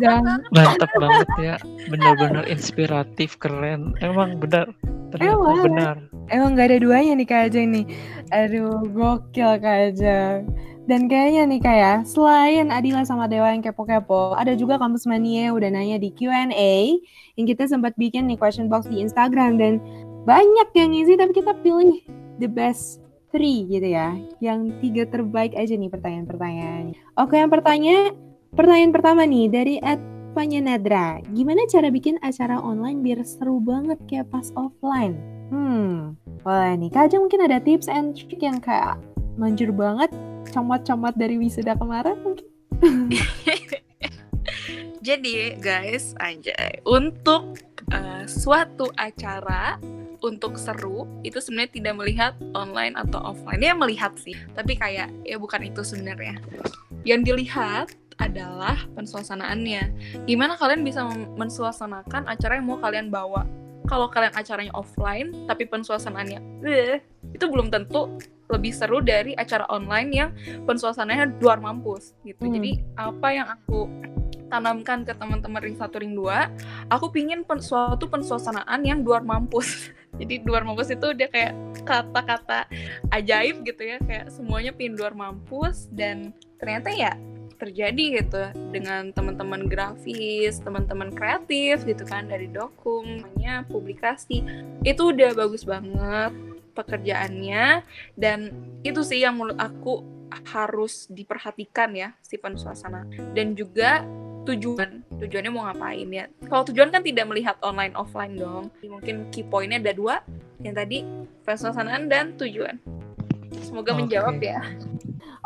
banget. 0.00 0.40
Mantap 0.54 0.90
banget 0.96 1.28
ya. 1.36 1.56
Benar-benar 1.90 2.48
inspiratif, 2.48 3.36
keren. 3.36 3.92
Emang 4.00 4.40
benar. 4.40 4.72
Ternyata 5.12 5.36
Emang. 5.36 5.60
benar. 5.68 5.94
Emang 6.32 6.56
gak 6.56 6.72
ada 6.72 6.78
duanya 6.80 7.12
nih 7.18 7.28
Kak 7.28 7.52
Ajeng 7.52 7.68
nih. 7.76 7.86
Aduh, 8.32 8.88
gokil 8.88 9.60
Kak 9.60 9.92
Ajeng. 9.92 10.48
Dan 10.88 11.04
kayaknya 11.12 11.44
nih 11.44 11.60
kayak 11.60 11.80
ya, 11.84 11.94
selain 12.08 12.72
Adila 12.72 13.04
sama 13.04 13.28
Dewa 13.28 13.52
yang 13.52 13.60
kepo-kepo, 13.60 14.32
ada 14.32 14.56
juga 14.56 14.80
kampus 14.80 15.04
mania 15.04 15.52
udah 15.52 15.68
nanya 15.68 16.00
di 16.00 16.08
Q&A 16.08 16.96
yang 17.36 17.44
kita 17.44 17.68
sempat 17.68 17.92
bikin 18.00 18.24
nih 18.24 18.40
question 18.40 18.72
box 18.72 18.88
di 18.88 19.04
Instagram 19.04 19.60
dan 19.60 19.84
banyak 20.24 20.68
yang 20.72 20.96
ngisi 20.96 21.20
tapi 21.20 21.36
kita 21.36 21.52
pilih 21.60 22.00
the 22.40 22.48
best 22.48 23.04
three 23.30 23.68
gitu 23.68 23.88
ya. 23.88 24.16
Yang 24.40 24.78
tiga 24.80 25.02
terbaik 25.08 25.52
aja 25.56 25.74
nih 25.74 25.90
pertanyaan-pertanyaan. 25.92 26.96
Oke, 27.16 27.36
yang 27.36 27.52
pertanyaan 27.52 28.16
pertanyaan 28.54 28.92
pertama 28.92 29.22
nih 29.28 29.46
dari 29.52 29.76
at 29.84 30.00
apanya 30.38 30.70
Nadra? 30.70 31.18
Gimana 31.34 31.66
cara 31.66 31.90
bikin 31.90 32.14
acara 32.22 32.62
online 32.62 33.02
biar 33.02 33.26
seru 33.26 33.58
banget 33.58 33.98
kayak 34.06 34.30
pas 34.30 34.54
offline? 34.54 35.18
Hmm, 35.50 36.14
boleh 36.46 36.78
nih. 36.78 36.94
Kak 36.94 37.10
mungkin 37.18 37.42
ada 37.42 37.58
tips 37.58 37.90
and 37.90 38.14
trick 38.14 38.38
yang 38.38 38.62
kayak 38.62 39.02
manjur 39.34 39.74
banget, 39.74 40.14
comot-comot 40.54 41.18
dari 41.18 41.42
wisuda 41.42 41.74
kemarin 41.74 42.22
mungkin? 42.22 42.46
Jadi 45.08 45.58
guys, 45.58 46.14
anjay, 46.22 46.86
untuk 46.86 47.58
uh, 47.90 48.22
suatu 48.30 48.94
acara 48.94 49.82
untuk 50.22 50.58
seru 50.58 51.06
itu 51.22 51.38
sebenarnya 51.38 51.72
tidak 51.74 51.94
melihat 51.98 52.32
online 52.54 52.94
atau 52.98 53.34
offline. 53.34 53.62
Ya 53.62 53.74
melihat 53.74 54.14
sih, 54.18 54.34
tapi 54.54 54.74
kayak 54.74 55.10
ya 55.22 55.36
bukan 55.38 55.66
itu 55.66 55.82
sebenarnya. 55.82 56.42
Yang 57.06 57.20
dilihat 57.32 57.88
adalah 58.18 58.76
pensuasanaannya. 58.98 59.82
Gimana 60.26 60.58
kalian 60.58 60.82
bisa 60.82 61.06
mensuasanakan 61.38 62.26
acara 62.26 62.58
yang 62.58 62.66
mau 62.66 62.78
kalian 62.82 63.08
bawa? 63.08 63.46
Kalau 63.88 64.10
kalian 64.12 64.34
acaranya 64.36 64.74
offline 64.76 65.32
tapi 65.48 65.64
pensuasanaannya 65.64 66.40
eh, 66.66 67.00
itu 67.32 67.44
belum 67.48 67.72
tentu 67.72 68.20
lebih 68.48 68.72
seru 68.72 69.00
dari 69.00 69.32
acara 69.32 69.64
online 69.68 70.10
yang 70.12 70.30
pensuasananya 70.68 71.40
luar 71.40 71.60
mampus 71.60 72.12
gitu. 72.24 72.44
Hmm. 72.44 72.52
Jadi 72.58 72.70
apa 72.96 73.28
yang 73.32 73.48
aku 73.48 73.88
tanamkan 74.48 75.04
ke 75.04 75.12
teman-teman 75.12 75.60
ring 75.60 75.76
satu 75.76 76.00
ring 76.00 76.16
dua 76.16 76.48
aku 76.88 77.12
pingin 77.12 77.44
pen 77.44 77.60
suatu 77.60 78.08
pensuasanaan 78.08 78.80
yang 78.80 79.04
luar 79.04 79.20
mampus 79.20 79.88
jadi 80.16 80.40
luar 80.46 80.64
mampus 80.64 80.88
itu 80.88 81.12
udah 81.12 81.28
kayak 81.28 81.52
kata-kata 81.84 82.64
ajaib 83.12 83.60
gitu 83.62 83.82
ya 83.84 83.98
kayak 84.00 84.32
semuanya 84.32 84.72
pingin 84.72 84.96
luar 84.96 85.12
mampus 85.12 85.86
dan 85.92 86.32
ternyata 86.56 86.90
ya 86.90 87.12
terjadi 87.58 88.22
gitu 88.22 88.42
dengan 88.70 89.10
teman-teman 89.10 89.66
grafis, 89.66 90.62
teman-teman 90.62 91.10
kreatif 91.10 91.82
gitu 91.82 92.06
kan 92.06 92.30
dari 92.30 92.46
dokumennya, 92.46 93.66
publikasi. 93.66 94.46
Itu 94.86 95.10
udah 95.10 95.34
bagus 95.34 95.66
banget 95.66 96.32
pekerjaannya 96.78 97.82
dan 98.14 98.54
itu 98.86 99.02
sih 99.02 99.26
yang 99.26 99.34
menurut 99.34 99.58
aku 99.58 100.06
harus 100.54 101.10
diperhatikan 101.10 101.90
ya 101.98 102.14
si 102.22 102.38
suasana. 102.38 103.02
Dan 103.34 103.58
juga 103.58 104.06
tujuan 104.48 105.04
tujuannya 105.20 105.50
mau 105.52 105.68
ngapain 105.68 106.08
ya? 106.08 106.24
Kalau 106.48 106.64
tujuan 106.72 106.88
kan 106.88 107.04
tidak 107.04 107.28
melihat 107.28 107.60
online 107.60 107.92
offline 107.94 108.34
dong. 108.34 108.72
Mungkin 108.80 109.28
key 109.28 109.44
pointnya 109.44 109.78
ada 109.84 109.92
dua 109.92 110.24
yang 110.64 110.72
tadi 110.72 111.04
pesuasanaan 111.44 112.08
dan 112.08 112.32
tujuan. 112.40 112.80
Semoga 113.60 113.92
okay. 113.92 113.98
menjawab 114.00 114.36
ya. 114.40 114.60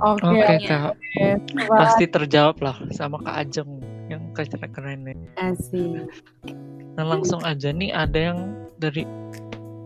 Oke 0.02 0.24
okay, 0.24 0.42
okay, 0.42 0.58
kak. 0.66 0.94
Okay. 0.98 1.34
pasti 1.68 2.04
terjawab 2.08 2.56
lah 2.62 2.76
sama 2.90 3.22
kak 3.22 3.46
Ajeng 3.46 3.82
yang 4.10 4.22
keren 4.34 4.68
keren 4.72 5.00
nih 5.08 5.16
asik 5.40 6.04
nah 6.98 7.06
langsung 7.08 7.40
aja 7.46 7.72
nih 7.72 7.88
ada 7.94 8.32
yang 8.32 8.38
dari 8.76 9.06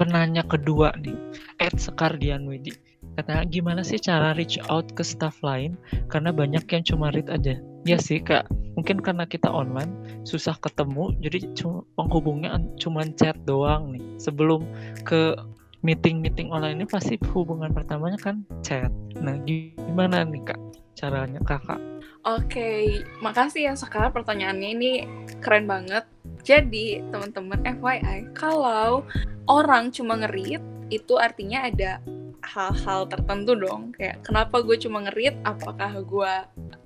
penanya 0.00 0.42
kedua 0.42 0.92
nih 1.00 1.16
Ed 1.56 1.80
Sekardian 1.80 2.44
Widi. 2.44 2.72
Katanya 3.16 3.48
gimana 3.48 3.80
sih 3.80 3.96
cara 3.96 4.36
reach 4.36 4.60
out 4.68 4.92
ke 4.92 5.00
staff 5.00 5.40
lain? 5.40 5.72
Karena 6.12 6.36
banyak 6.36 6.68
yang 6.68 6.84
cuma 6.84 7.08
read 7.08 7.32
aja 7.32 7.56
ya 7.86 7.96
sih 8.02 8.18
kak. 8.18 8.50
Mungkin 8.74 9.00
karena 9.00 9.24
kita 9.24 9.48
online 9.48 9.94
susah 10.26 10.58
ketemu 10.58 11.14
jadi 11.22 11.46
cuma 11.56 11.86
penghubungnya 11.96 12.58
cuma 12.76 13.06
chat 13.14 13.38
doang 13.46 13.94
nih. 13.94 14.02
Sebelum 14.18 14.66
ke 15.06 15.38
meeting 15.86 16.18
meeting 16.18 16.50
online 16.50 16.82
ini 16.82 16.86
pasti 16.90 17.14
hubungan 17.30 17.70
pertamanya 17.70 18.18
kan 18.18 18.42
chat. 18.60 18.90
Nah 19.22 19.38
gimana 19.46 20.26
nih 20.26 20.42
kak 20.42 20.60
caranya 20.98 21.38
kakak? 21.46 21.78
Oke, 22.26 23.06
makasih 23.22 23.70
ya 23.70 23.74
sekarang 23.78 24.10
pertanyaannya 24.10 24.68
ini 24.74 24.92
keren 25.38 25.70
banget. 25.70 26.02
Jadi 26.42 26.98
teman-teman 27.14 27.62
FYI, 27.62 28.34
kalau 28.34 29.06
orang 29.46 29.94
cuma 29.94 30.18
ngerit 30.18 30.58
itu 30.92 31.18
artinya 31.18 31.66
ada 31.66 31.98
hal-hal 32.46 33.10
tertentu 33.10 33.58
dong. 33.58 33.94
Kayak 33.94 34.22
kenapa 34.22 34.62
gue 34.62 34.76
cuma 34.78 35.02
ngerit? 35.06 35.34
Apakah 35.42 35.90
gue 36.02 36.32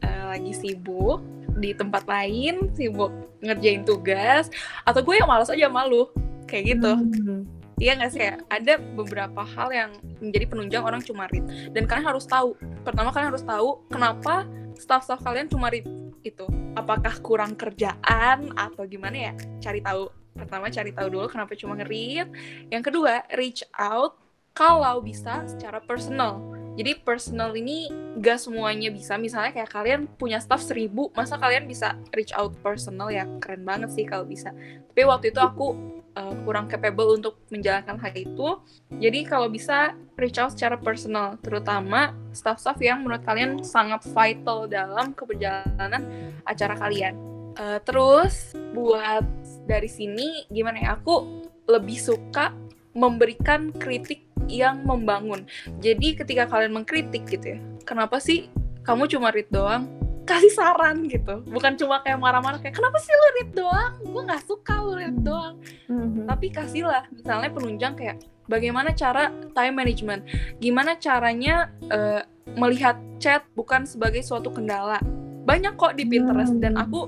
uh, 0.07 0.25
lagi 0.31 0.53
sibuk? 0.57 1.21
di 1.61 1.77
tempat 1.77 2.09
lain? 2.09 2.73
Sibuk 2.73 3.13
ngerjain 3.45 3.85
tugas? 3.85 4.49
Atau 4.89 5.05
gue 5.05 5.21
yang 5.21 5.29
malas 5.29 5.53
aja 5.53 5.69
malu 5.69 6.09
kayak 6.49 6.77
gitu. 6.77 6.93
Hmm. 6.97 7.45
Iya 7.81 7.97
nggak 7.97 8.13
sih? 8.13 8.25
Ada 8.53 8.77
beberapa 8.77 9.41
hal 9.45 9.69
yang 9.73 9.91
menjadi 10.21 10.45
penunjang 10.49 10.85
orang 10.85 11.01
cuma 11.05 11.29
read. 11.33 11.45
Dan 11.73 11.89
kalian 11.89 12.09
harus 12.13 12.29
tahu. 12.29 12.57
Pertama 12.85 13.13
kalian 13.13 13.33
harus 13.33 13.45
tahu 13.45 13.85
kenapa 13.89 14.45
staff-staff 14.77 15.21
kalian 15.25 15.49
cuma 15.49 15.73
read 15.73 15.89
itu. 16.21 16.45
Apakah 16.77 17.17
kurang 17.25 17.57
kerjaan 17.57 18.53
atau 18.53 18.85
gimana 18.85 19.33
ya? 19.33 19.33
Cari 19.65 19.81
tahu 19.81 20.13
pertama 20.35 20.71
cari 20.71 20.91
tahu 20.95 21.09
dulu 21.11 21.27
kenapa 21.31 21.53
cuma 21.59 21.75
ngerit 21.79 22.29
yang 22.71 22.83
kedua 22.83 23.27
reach 23.35 23.67
out 23.77 24.19
kalau 24.55 24.99
bisa 25.03 25.47
secara 25.47 25.79
personal 25.83 26.43
jadi 26.79 26.97
personal 27.03 27.51
ini 27.59 27.91
gak 28.23 28.41
semuanya 28.41 28.89
bisa. 28.95 29.19
Misalnya 29.19 29.51
kayak 29.53 29.69
kalian 29.69 30.01
punya 30.17 30.39
staff 30.39 30.63
seribu, 30.63 31.11
masa 31.13 31.37
kalian 31.37 31.67
bisa 31.67 31.99
reach 32.15 32.31
out 32.33 32.55
personal 32.63 33.11
ya 33.11 33.27
keren 33.43 33.67
banget 33.67 33.91
sih 33.93 34.07
kalau 34.07 34.23
bisa. 34.25 34.55
Tapi 34.89 35.03
waktu 35.05 35.35
itu 35.35 35.41
aku 35.43 35.75
uh, 36.15 36.35
kurang 36.47 36.71
capable 36.71 37.19
untuk 37.19 37.43
menjalankan 37.51 37.99
hal 37.99 38.15
itu. 38.15 38.49
Jadi 38.97 39.27
kalau 39.27 39.51
bisa 39.51 39.93
reach 40.15 40.39
out 40.39 40.55
secara 40.55 40.79
personal, 40.79 41.37
terutama 41.43 42.15
staff-staff 42.31 42.79
yang 42.79 43.03
menurut 43.03 43.27
kalian 43.27 43.61
sangat 43.67 44.07
vital 44.07 44.71
dalam 44.71 45.13
keberjalanan 45.13 46.33
acara 46.47 46.79
kalian. 46.79 47.19
Uh, 47.59 47.83
terus 47.83 48.55
buat 48.73 49.27
dari 49.71 49.87
sini 49.87 50.51
gimana 50.51 50.83
ya? 50.83 50.99
Aku 50.99 51.47
lebih 51.71 51.95
suka 52.03 52.51
memberikan 52.91 53.71
kritik 53.71 54.27
yang 54.51 54.83
membangun. 54.83 55.47
Jadi 55.79 56.19
ketika 56.19 56.51
kalian 56.51 56.75
mengkritik 56.75 57.23
gitu 57.31 57.55
ya, 57.55 57.59
kenapa 57.87 58.19
sih 58.19 58.51
kamu 58.83 59.07
cuma 59.07 59.31
read 59.31 59.47
doang? 59.55 59.87
Kasih 60.27 60.51
saran 60.51 61.07
gitu, 61.11 61.43
bukan 61.47 61.75
cuma 61.75 62.03
kayak 62.03 62.19
marah-marah 62.19 62.59
kayak 62.63 62.79
kenapa 62.79 62.99
sih 63.03 63.11
lu 63.11 63.29
read 63.39 63.51
doang? 63.55 63.93
Gue 64.03 64.23
nggak 64.27 64.43
suka 64.47 64.75
lu 64.83 64.95
read 64.99 65.15
hmm. 65.15 65.27
doang. 65.27 65.55
Mm-hmm. 65.91 66.25
Tapi 66.31 66.47
kasihlah 66.55 67.05
misalnya 67.11 67.51
penunjang 67.51 67.95
kayak 67.99 68.17
bagaimana 68.47 68.95
cara 68.95 69.35
time 69.55 69.75
management, 69.75 70.23
gimana 70.63 70.99
caranya 70.99 71.71
uh, 71.91 72.23
melihat 72.59 72.99
chat 73.23 73.43
bukan 73.55 73.87
sebagai 73.87 74.23
suatu 74.23 74.51
kendala. 74.51 75.03
Banyak 75.47 75.75
kok 75.75 75.99
di 75.99 76.07
Pinterest 76.07 76.55
dan 76.63 76.79
hmm. 76.79 76.85
aku 76.85 77.01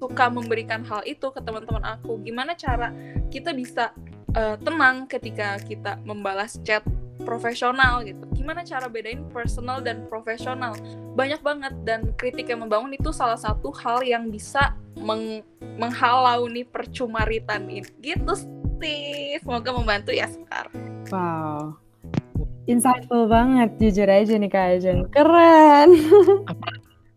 suka 0.00 0.32
memberikan 0.32 0.80
hal 0.88 1.04
itu 1.04 1.28
ke 1.28 1.44
teman-teman 1.44 1.84
aku. 1.84 2.16
Gimana 2.24 2.56
cara 2.56 2.88
kita 3.28 3.52
bisa 3.52 3.92
uh, 4.32 4.56
tenang 4.56 5.04
ketika 5.04 5.60
kita 5.60 6.00
membalas 6.08 6.56
chat 6.64 6.80
profesional 7.20 8.00
gitu. 8.02 8.24
Gimana 8.32 8.64
cara 8.64 8.88
bedain 8.88 9.20
personal 9.28 9.84
dan 9.84 10.08
profesional? 10.08 10.72
Banyak 11.14 11.44
banget 11.44 11.76
dan 11.84 12.16
kritik 12.16 12.48
yang 12.48 12.64
membangun 12.64 12.96
itu 12.96 13.12
salah 13.12 13.36
satu 13.36 13.68
hal 13.76 14.00
yang 14.00 14.32
bisa 14.32 14.72
meng 14.96 15.44
menghalau 15.76 16.48
nih 16.48 16.64
percumaritan 16.64 17.68
ini. 17.68 17.84
Gitu 18.00 18.32
sih. 18.80 19.36
Semoga 19.44 19.70
membantu 19.76 20.16
ya 20.16 20.26
Sekar. 20.26 20.72
Wow. 21.12 21.76
Insightful 22.64 23.26
banget 23.28 23.76
jujur 23.82 24.08
aja 24.08 24.34
nih 24.36 24.50
Kak 24.50 24.66
Ajeng. 24.80 25.00
Keren. 25.12 25.88
Apa, 26.50 26.68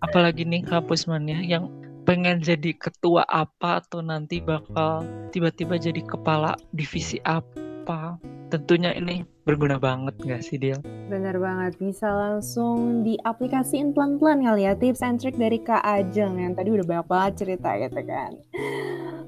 apalagi 0.04 0.43
nih 0.43 0.65
Kak 0.65 0.89
Pusmannya 0.89 1.46
yang 1.46 1.69
pengen 2.03 2.43
jadi 2.43 2.75
ketua 2.75 3.23
apa 3.27 3.79
atau 3.79 4.03
nanti 4.03 4.43
bakal 4.43 5.07
tiba-tiba 5.31 5.79
jadi 5.79 6.03
kepala 6.03 6.59
divisi 6.75 7.19
apa 7.23 8.19
tentunya 8.53 8.93
ini 8.93 9.25
berguna 9.43 9.81
banget 9.81 10.13
gak 10.23 10.45
sih 10.45 10.61
Dia? 10.61 10.77
Bener 11.09 11.35
banget, 11.41 11.75
bisa 11.81 12.07
langsung 12.07 13.01
diaplikasiin 13.01 13.91
pelan-pelan 13.91 14.45
kali 14.45 14.69
ya 14.69 14.77
tips 14.77 15.01
and 15.01 15.17
trick 15.17 15.35
dari 15.35 15.57
Kak 15.57 15.81
Ajeng 15.81 16.37
yang 16.37 16.53
tadi 16.53 16.69
udah 16.69 16.85
banyak 16.85 17.07
banget 17.09 17.33
cerita 17.41 17.69
gitu 17.81 18.01
kan. 18.05 18.31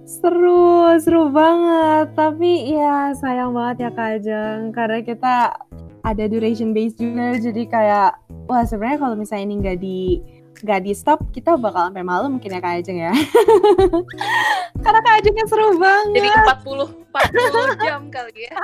Seru, 0.06 0.94
seru 1.02 1.34
banget. 1.34 2.14
Tapi 2.14 2.78
ya 2.78 3.18
sayang 3.18 3.52
banget 3.58 3.90
ya 3.90 3.92
Kak 3.92 4.10
Ajeng 4.22 4.60
karena 4.72 5.00
kita 5.02 5.36
ada 6.06 6.24
duration 6.30 6.70
base 6.70 6.94
juga 7.02 7.34
jadi 7.42 7.64
kayak 7.66 8.12
wah 8.46 8.62
sebenarnya 8.62 9.02
kalau 9.02 9.16
misalnya 9.18 9.46
ini 9.50 9.56
nggak 9.58 9.80
di 9.82 10.22
nggak 10.66 10.82
di 10.82 10.98
stop 10.98 11.22
kita 11.30 11.54
bakal 11.62 11.94
sampai 11.94 12.02
malam 12.02 12.42
mungkin 12.42 12.58
ya 12.58 12.60
Kak 12.60 12.82
Ajeng 12.82 12.98
ya. 12.98 13.14
Karena 14.84 15.00
Kak 15.06 15.16
Ajengnya 15.22 15.46
seru 15.46 15.78
banget. 15.78 16.18
Jadi 16.18 16.30
40 16.34 17.06
40 17.14 17.78
jam 17.86 18.02
kali 18.10 18.50
ya. 18.50 18.58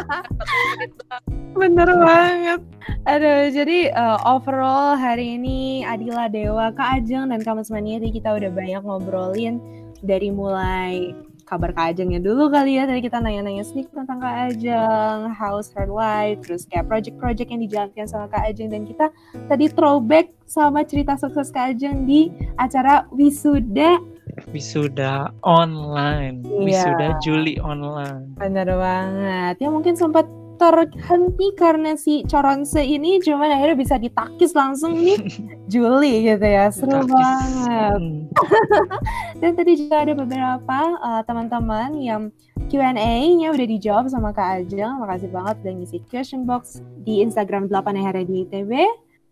Bener 1.54 1.90
banget. 1.94 2.62
Aduh 3.06 3.54
jadi 3.54 3.94
uh, 3.94 4.18
overall 4.26 4.98
hari 4.98 5.38
ini 5.38 5.86
Adila 5.86 6.26
Dewa 6.26 6.74
Kak 6.74 7.06
Ajeng 7.06 7.30
dan 7.30 7.46
Kamus 7.46 7.70
Maniati 7.70 8.10
kita 8.10 8.34
udah 8.34 8.50
banyak 8.50 8.82
ngobrolin 8.82 9.62
dari 10.02 10.34
mulai 10.34 11.14
kabar 11.52 11.76
Kak 11.76 11.92
Ajengnya 11.92 12.24
dulu 12.24 12.48
kali 12.48 12.80
ya. 12.80 12.88
Tadi 12.88 13.04
kita 13.04 13.20
nanya-nanya 13.20 13.68
sedikit 13.68 14.00
tentang 14.00 14.24
Kak 14.24 14.56
Ajeng, 14.56 15.36
how's 15.36 15.68
her 15.76 15.92
life, 15.92 16.40
terus 16.48 16.64
kayak 16.64 16.88
project-project 16.88 17.52
yang 17.52 17.62
dijalankan 17.68 18.08
sama 18.08 18.32
Kak 18.32 18.48
Ajeng. 18.48 18.72
Dan 18.72 18.88
kita 18.88 19.12
tadi 19.52 19.68
throwback 19.68 20.32
sama 20.48 20.88
cerita 20.88 21.20
sukses 21.20 21.52
Kak 21.52 21.76
Ajeng 21.76 22.08
di 22.08 22.32
acara 22.56 23.04
Wisuda 23.12 24.00
wisuda 24.56 25.28
online, 25.44 26.40
Iya. 26.48 26.64
wisuda 26.64 27.08
Juli 27.20 27.60
online. 27.60 28.32
Bener 28.40 28.64
banget. 28.80 29.60
Ya 29.60 29.68
mungkin 29.68 30.00
sempat 30.00 30.24
terhenti 30.62 31.48
karena 31.58 31.98
si 31.98 32.22
Coronse 32.30 32.86
ini 32.86 33.18
cuman 33.18 33.50
akhirnya 33.50 33.78
bisa 33.82 33.98
ditakis 33.98 34.54
langsung 34.54 34.94
nih 34.94 35.18
Juli 35.74 36.30
gitu 36.30 36.46
ya. 36.46 36.70
Seru 36.70 37.02
Takis. 37.02 37.10
banget. 37.10 37.98
Hmm. 37.98 38.30
Dan 39.42 39.52
tadi 39.58 39.72
juga 39.82 40.06
ada 40.06 40.14
beberapa 40.14 40.80
uh, 41.02 41.22
teman-teman 41.26 41.98
yang 41.98 42.30
Q&A-nya 42.70 43.50
udah 43.50 43.68
dijawab 43.68 44.06
sama 44.14 44.30
Kak 44.30 44.62
Ajeng. 44.62 45.02
Makasih 45.02 45.34
banget 45.34 45.56
udah 45.66 45.74
ngisi 45.82 45.98
question 46.06 46.46
box 46.46 46.86
di 47.02 47.26
Instagram 47.26 47.66
8 47.66 47.98
hari 47.98 48.30
di 48.30 48.46
ITB. 48.46 48.72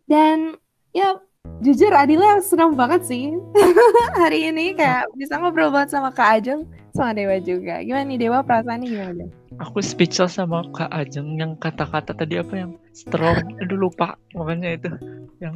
Dan 0.10 0.58
ya 0.98 1.22
jujur 1.62 1.94
Adila 1.94 2.42
senang 2.42 2.74
banget 2.74 3.06
sih 3.06 3.32
hari 4.22 4.50
ini 4.50 4.74
kayak 4.74 5.06
bisa 5.14 5.38
ngobrol 5.38 5.70
banget 5.70 5.94
sama 5.94 6.10
Kak 6.10 6.42
Ajeng 6.42 6.66
sama 6.98 7.14
Dewa 7.14 7.38
juga. 7.38 7.86
Gimana 7.86 8.10
nih 8.10 8.18
Dewa 8.18 8.42
perasaannya 8.42 8.88
gimana? 8.90 9.39
Aku 9.60 9.84
speechless 9.84 10.40
sama 10.40 10.64
Kak 10.72 10.88
Ajeng 10.92 11.36
yang 11.36 11.60
kata-kata 11.60 12.16
tadi 12.16 12.40
apa 12.40 12.54
yang 12.56 12.72
strong. 12.96 13.38
Aduh 13.62 13.76
lupa. 13.76 14.16
Makanya 14.36 14.80
itu. 14.80 14.92
Yang 15.44 15.56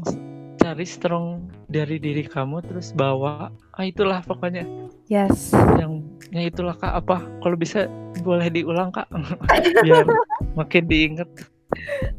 cari 0.60 0.86
strong 0.88 1.48
dari 1.72 2.00
diri 2.00 2.28
kamu 2.28 2.64
terus 2.68 2.92
bawa. 2.92 3.52
Ah 3.76 3.86
itulah 3.88 4.20
pokoknya. 4.24 4.68
Yes. 5.12 5.52
yang 5.80 6.04
ya 6.32 6.48
itulah 6.48 6.76
kak. 6.76 6.94
Apa? 7.04 7.24
Kalau 7.44 7.56
bisa 7.56 7.88
boleh 8.24 8.48
diulang 8.52 8.92
kak. 8.92 9.08
Biar 9.86 10.08
makin 10.54 10.86
diinget 10.86 11.28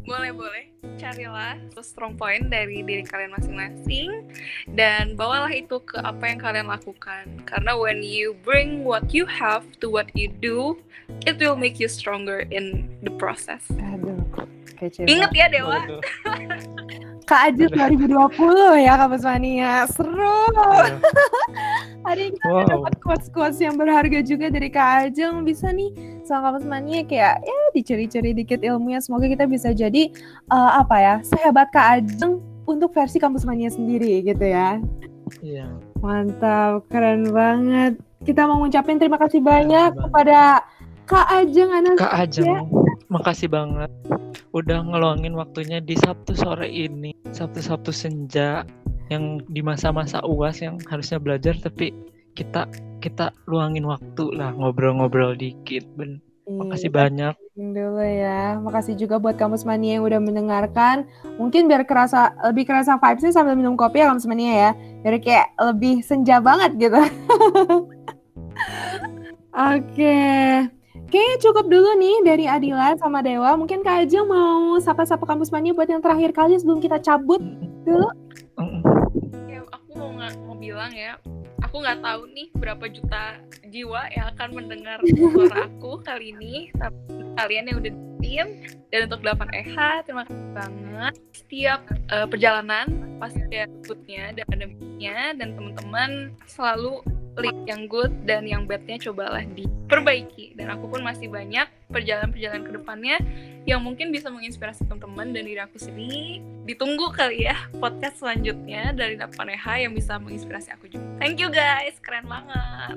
boleh 0.05 0.31
boleh 0.35 0.65
carilah 1.05 1.61
strong 1.85 2.17
point 2.17 2.49
dari 2.49 2.81
diri 2.81 3.05
kalian 3.05 3.37
masing-masing 3.37 4.25
dan 4.73 5.13
bawalah 5.13 5.53
itu 5.53 5.77
ke 5.85 6.01
apa 6.01 6.33
yang 6.33 6.41
kalian 6.41 6.67
lakukan 6.73 7.29
karena 7.45 7.77
when 7.77 8.01
you 8.01 8.33
bring 8.41 8.81
what 8.89 9.13
you 9.13 9.29
have 9.29 9.69
to 9.85 9.93
what 9.93 10.09
you 10.17 10.33
do 10.41 10.73
it 11.29 11.37
will 11.37 11.61
make 11.61 11.77
you 11.77 11.89
stronger 11.93 12.49
in 12.49 12.89
the 13.05 13.13
process 13.21 13.61
Aduh. 13.77 14.25
Kece 14.75 15.07
ingat 15.07 15.31
ya 15.31 15.47
dewa. 15.53 15.79
Kak 17.31 17.57
Ajeng 17.57 17.73
2020 17.73 18.85
ya 18.85 19.01
Kampus 19.01 19.25
Mania. 19.25 19.89
Seru. 19.89 20.45
Aduh. 20.53 21.01
Hari 22.05 22.29
ini 22.29 22.37
kita 22.37 22.53
Wow. 22.53 22.69
dapat 22.69 22.93
quotes-quotes 23.01 23.65
yang 23.65 23.81
berharga 23.81 24.21
juga 24.21 24.53
dari 24.53 24.69
Kak 24.69 25.09
Ajeng. 25.09 25.41
Bisa 25.41 25.73
nih 25.73 26.14
sama 26.25 26.51
Kampus 26.51 26.67
Mania 26.67 27.05
kayak 27.05 27.45
ya 27.45 27.59
dicuri-curi 27.77 28.33
dikit 28.33 28.61
ilmunya. 28.65 28.99
Semoga 29.01 29.29
kita 29.29 29.45
bisa 29.45 29.71
jadi 29.71 30.11
eh, 30.51 30.73
apa 30.75 30.97
ya 30.99 31.15
sehebat 31.23 31.71
Kak 31.71 31.87
Ajeng 32.01 32.41
untuk 32.65 32.93
versi 32.97 33.21
Kampus 33.21 33.45
Mania 33.45 33.69
sendiri 33.69 34.25
gitu 34.25 34.45
ya. 34.45 34.81
Iya. 35.41 35.69
Mantap, 36.01 36.85
keren 36.93 37.33
banget. 37.33 37.97
Kita 38.25 38.49
mau 38.49 38.61
ngucapin 38.61 38.97
terima 39.01 39.21
kasih 39.21 39.41
banyak 39.45 39.93
banget. 39.93 40.03
kepada 40.09 40.41
Kak 41.05 41.27
Ajeng 41.29 41.71
Anastasia. 41.73 42.05
Kak 42.05 42.15
Ajeng, 42.17 42.65
makasih 43.13 43.49
banget 43.53 43.93
udah 44.55 44.87
ngeluangin 44.87 45.35
waktunya 45.35 45.83
di 45.83 45.99
Sabtu 45.99 46.39
sore 46.39 46.71
ini, 46.71 47.11
Sabtu-Sabtu 47.35 47.91
senja 47.91 48.63
yang 49.11 49.43
di 49.51 49.61
masa-masa 49.61 50.23
UAS 50.25 50.63
yang 50.63 50.79
harusnya 50.89 51.19
belajar 51.21 51.59
tapi 51.59 51.93
kita 52.39 52.65
kita 53.05 53.37
luangin 53.45 53.85
waktu 53.85 54.25
lah 54.33 54.57
ngobrol-ngobrol 54.57 55.37
dikit. 55.37 55.85
Ben. 55.93 56.25
Makasih 56.45 56.89
Iya. 56.93 56.97
banyak. 56.97 57.35
dulu 57.55 58.03
ya. 58.03 58.59
Makasih 58.59 58.99
juga 58.99 59.23
buat 59.23 59.39
Kampus 59.39 59.63
Mania 59.63 59.97
yang 60.01 60.05
udah 60.05 60.19
mendengarkan. 60.19 61.07
Mungkin 61.39 61.71
biar 61.71 61.87
kerasa 61.87 62.35
lebih 62.51 62.67
kerasa 62.67 62.99
vibes-nya 62.99 63.31
sambil 63.31 63.55
minum 63.55 63.79
kopi 63.79 64.03
ya 64.03 64.11
Kampus 64.11 64.27
Mania 64.27 64.53
ya. 64.53 64.71
Biar 65.07 65.23
kayak 65.23 65.55
lebih 65.61 66.03
senja 66.03 66.43
banget 66.43 66.75
gitu. 66.77 66.99
Oke. 69.55 70.19
Kayaknya 71.09 71.37
cukup 71.47 71.71
dulu 71.71 71.95
nih 71.95 72.17
dari 72.27 72.45
Adila 72.51 72.99
sama 72.99 73.23
Dewa. 73.23 73.55
Mungkin 73.55 73.87
Kak 73.87 74.03
Ajeng 74.03 74.27
mau 74.27 74.75
sapa-sapa 74.83 75.23
Kampus 75.23 75.55
Mania 75.55 75.71
buat 75.71 75.87
yang 75.87 76.03
terakhir 76.03 76.35
kali 76.35 76.59
sebelum 76.59 76.83
kita 76.83 76.99
cabut 76.99 77.39
dulu. 77.87 78.11
Ya 79.47 79.63
aku 79.71 79.89
mau 79.95 80.11
nggak 80.11 80.33
mau 80.43 80.59
bilang 80.59 80.91
ya 80.91 81.15
aku 81.75 81.83
nggak 81.83 82.07
tahu 82.07 82.23
nih 82.31 82.49
berapa 82.55 82.85
juta 82.87 83.23
jiwa 83.67 84.07
yang 84.15 84.31
akan 84.39 84.49
mendengar 84.55 85.03
suara 85.11 85.67
aku 85.67 85.99
kali 86.07 86.31
ini. 86.31 86.71
Tapi 86.79 87.35
kalian 87.35 87.67
yang 87.67 87.83
udah 87.83 87.91
dengerin 87.91 88.49
dan 88.95 89.01
untuk 89.11 89.21
8 89.27 89.51
EH 89.51 89.77
terima 90.07 90.23
kasih 90.23 90.49
banget. 90.55 91.15
Setiap 91.35 91.81
eh, 91.91 92.27
perjalanan 92.31 92.87
pasti 93.19 93.43
ada 93.43 93.67
goodnya 93.91 94.31
dan 94.39 94.47
badnya 94.55 95.19
dan 95.35 95.49
teman-teman 95.59 96.11
selalu 96.47 97.03
yang 97.67 97.91
good 97.91 98.13
dan 98.23 98.47
yang 98.47 98.69
badnya 98.69 99.01
cobalah 99.03 99.43
diperbaiki 99.43 100.55
dan 100.55 100.71
aku 100.71 100.87
pun 100.87 101.03
masih 101.03 101.27
banyak 101.27 101.67
perjalanan-perjalanan 101.91 102.63
ke 102.63 102.73
depannya 102.79 103.17
yang 103.65 103.83
mungkin 103.83 104.15
bisa 104.15 104.31
menginspirasi 104.31 104.87
teman-teman 104.87 105.35
dan 105.35 105.43
diri 105.49 105.61
aku 105.61 105.81
sendiri 105.81 106.45
ditunggu 106.65 107.11
kali 107.11 107.49
ya 107.49 107.57
podcast 107.83 108.23
selanjutnya 108.23 108.95
dari 108.95 109.19
8EH 109.19 109.89
yang 109.89 109.93
bisa 109.93 110.17
menginspirasi 110.17 110.73
aku 110.73 110.89
juga. 110.89 111.05
Thank 111.19 111.43
you 111.43 111.51
guys, 111.51 111.99
keren 112.01 112.25
banget. 112.29 112.97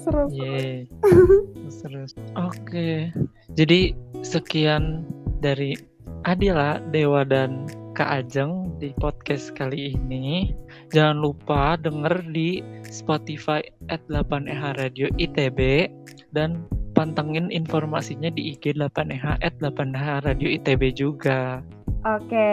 Seru. 0.00 0.32
Yeay. 0.32 0.88
Terus. 1.84 2.16
Oke. 2.34 3.12
Jadi 3.52 3.92
sekian 4.24 5.04
dari 5.44 5.76
Adila, 6.24 6.80
Dewa 6.88 7.28
dan 7.28 7.68
Kak 7.92 8.24
Ajeng 8.24 8.72
di 8.80 8.90
podcast 8.96 9.52
kali 9.52 9.92
ini. 9.94 10.56
Jangan 10.92 11.18
lupa 11.22 11.80
denger 11.80 12.26
di 12.34 12.60
Spotify 12.88 13.64
at 13.88 14.02
8EH 14.10 14.76
Radio 14.80 15.06
ITB 15.16 15.88
dan 16.36 16.66
pantengin 16.94 17.50
informasinya 17.50 18.30
di 18.30 18.54
IG 18.54 18.78
8EH 18.78 19.42
at 19.42 19.54
8EH 19.58 20.26
Radio 20.26 20.48
ITB 20.48 20.82
juga. 20.94 21.64
Oke. 22.04 22.52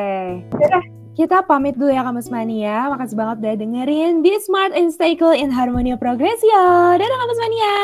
Kita 1.12 1.44
pamit 1.44 1.76
dulu 1.76 1.92
ya 1.92 2.08
Kampus 2.08 2.32
Mania. 2.32 2.88
Makasih 2.88 3.20
banget 3.20 3.38
udah 3.44 3.56
dengerin 3.60 4.24
Be 4.24 4.40
Smart 4.40 4.72
and 4.72 4.96
Stay 4.96 5.14
Cool 5.20 5.36
in 5.36 5.52
Harmony 5.52 5.92
Progresio. 6.00 6.96
Dadah 6.96 7.18
Kampus 7.20 7.40
Mania. 7.44 7.76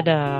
Dadah. 0.00 0.36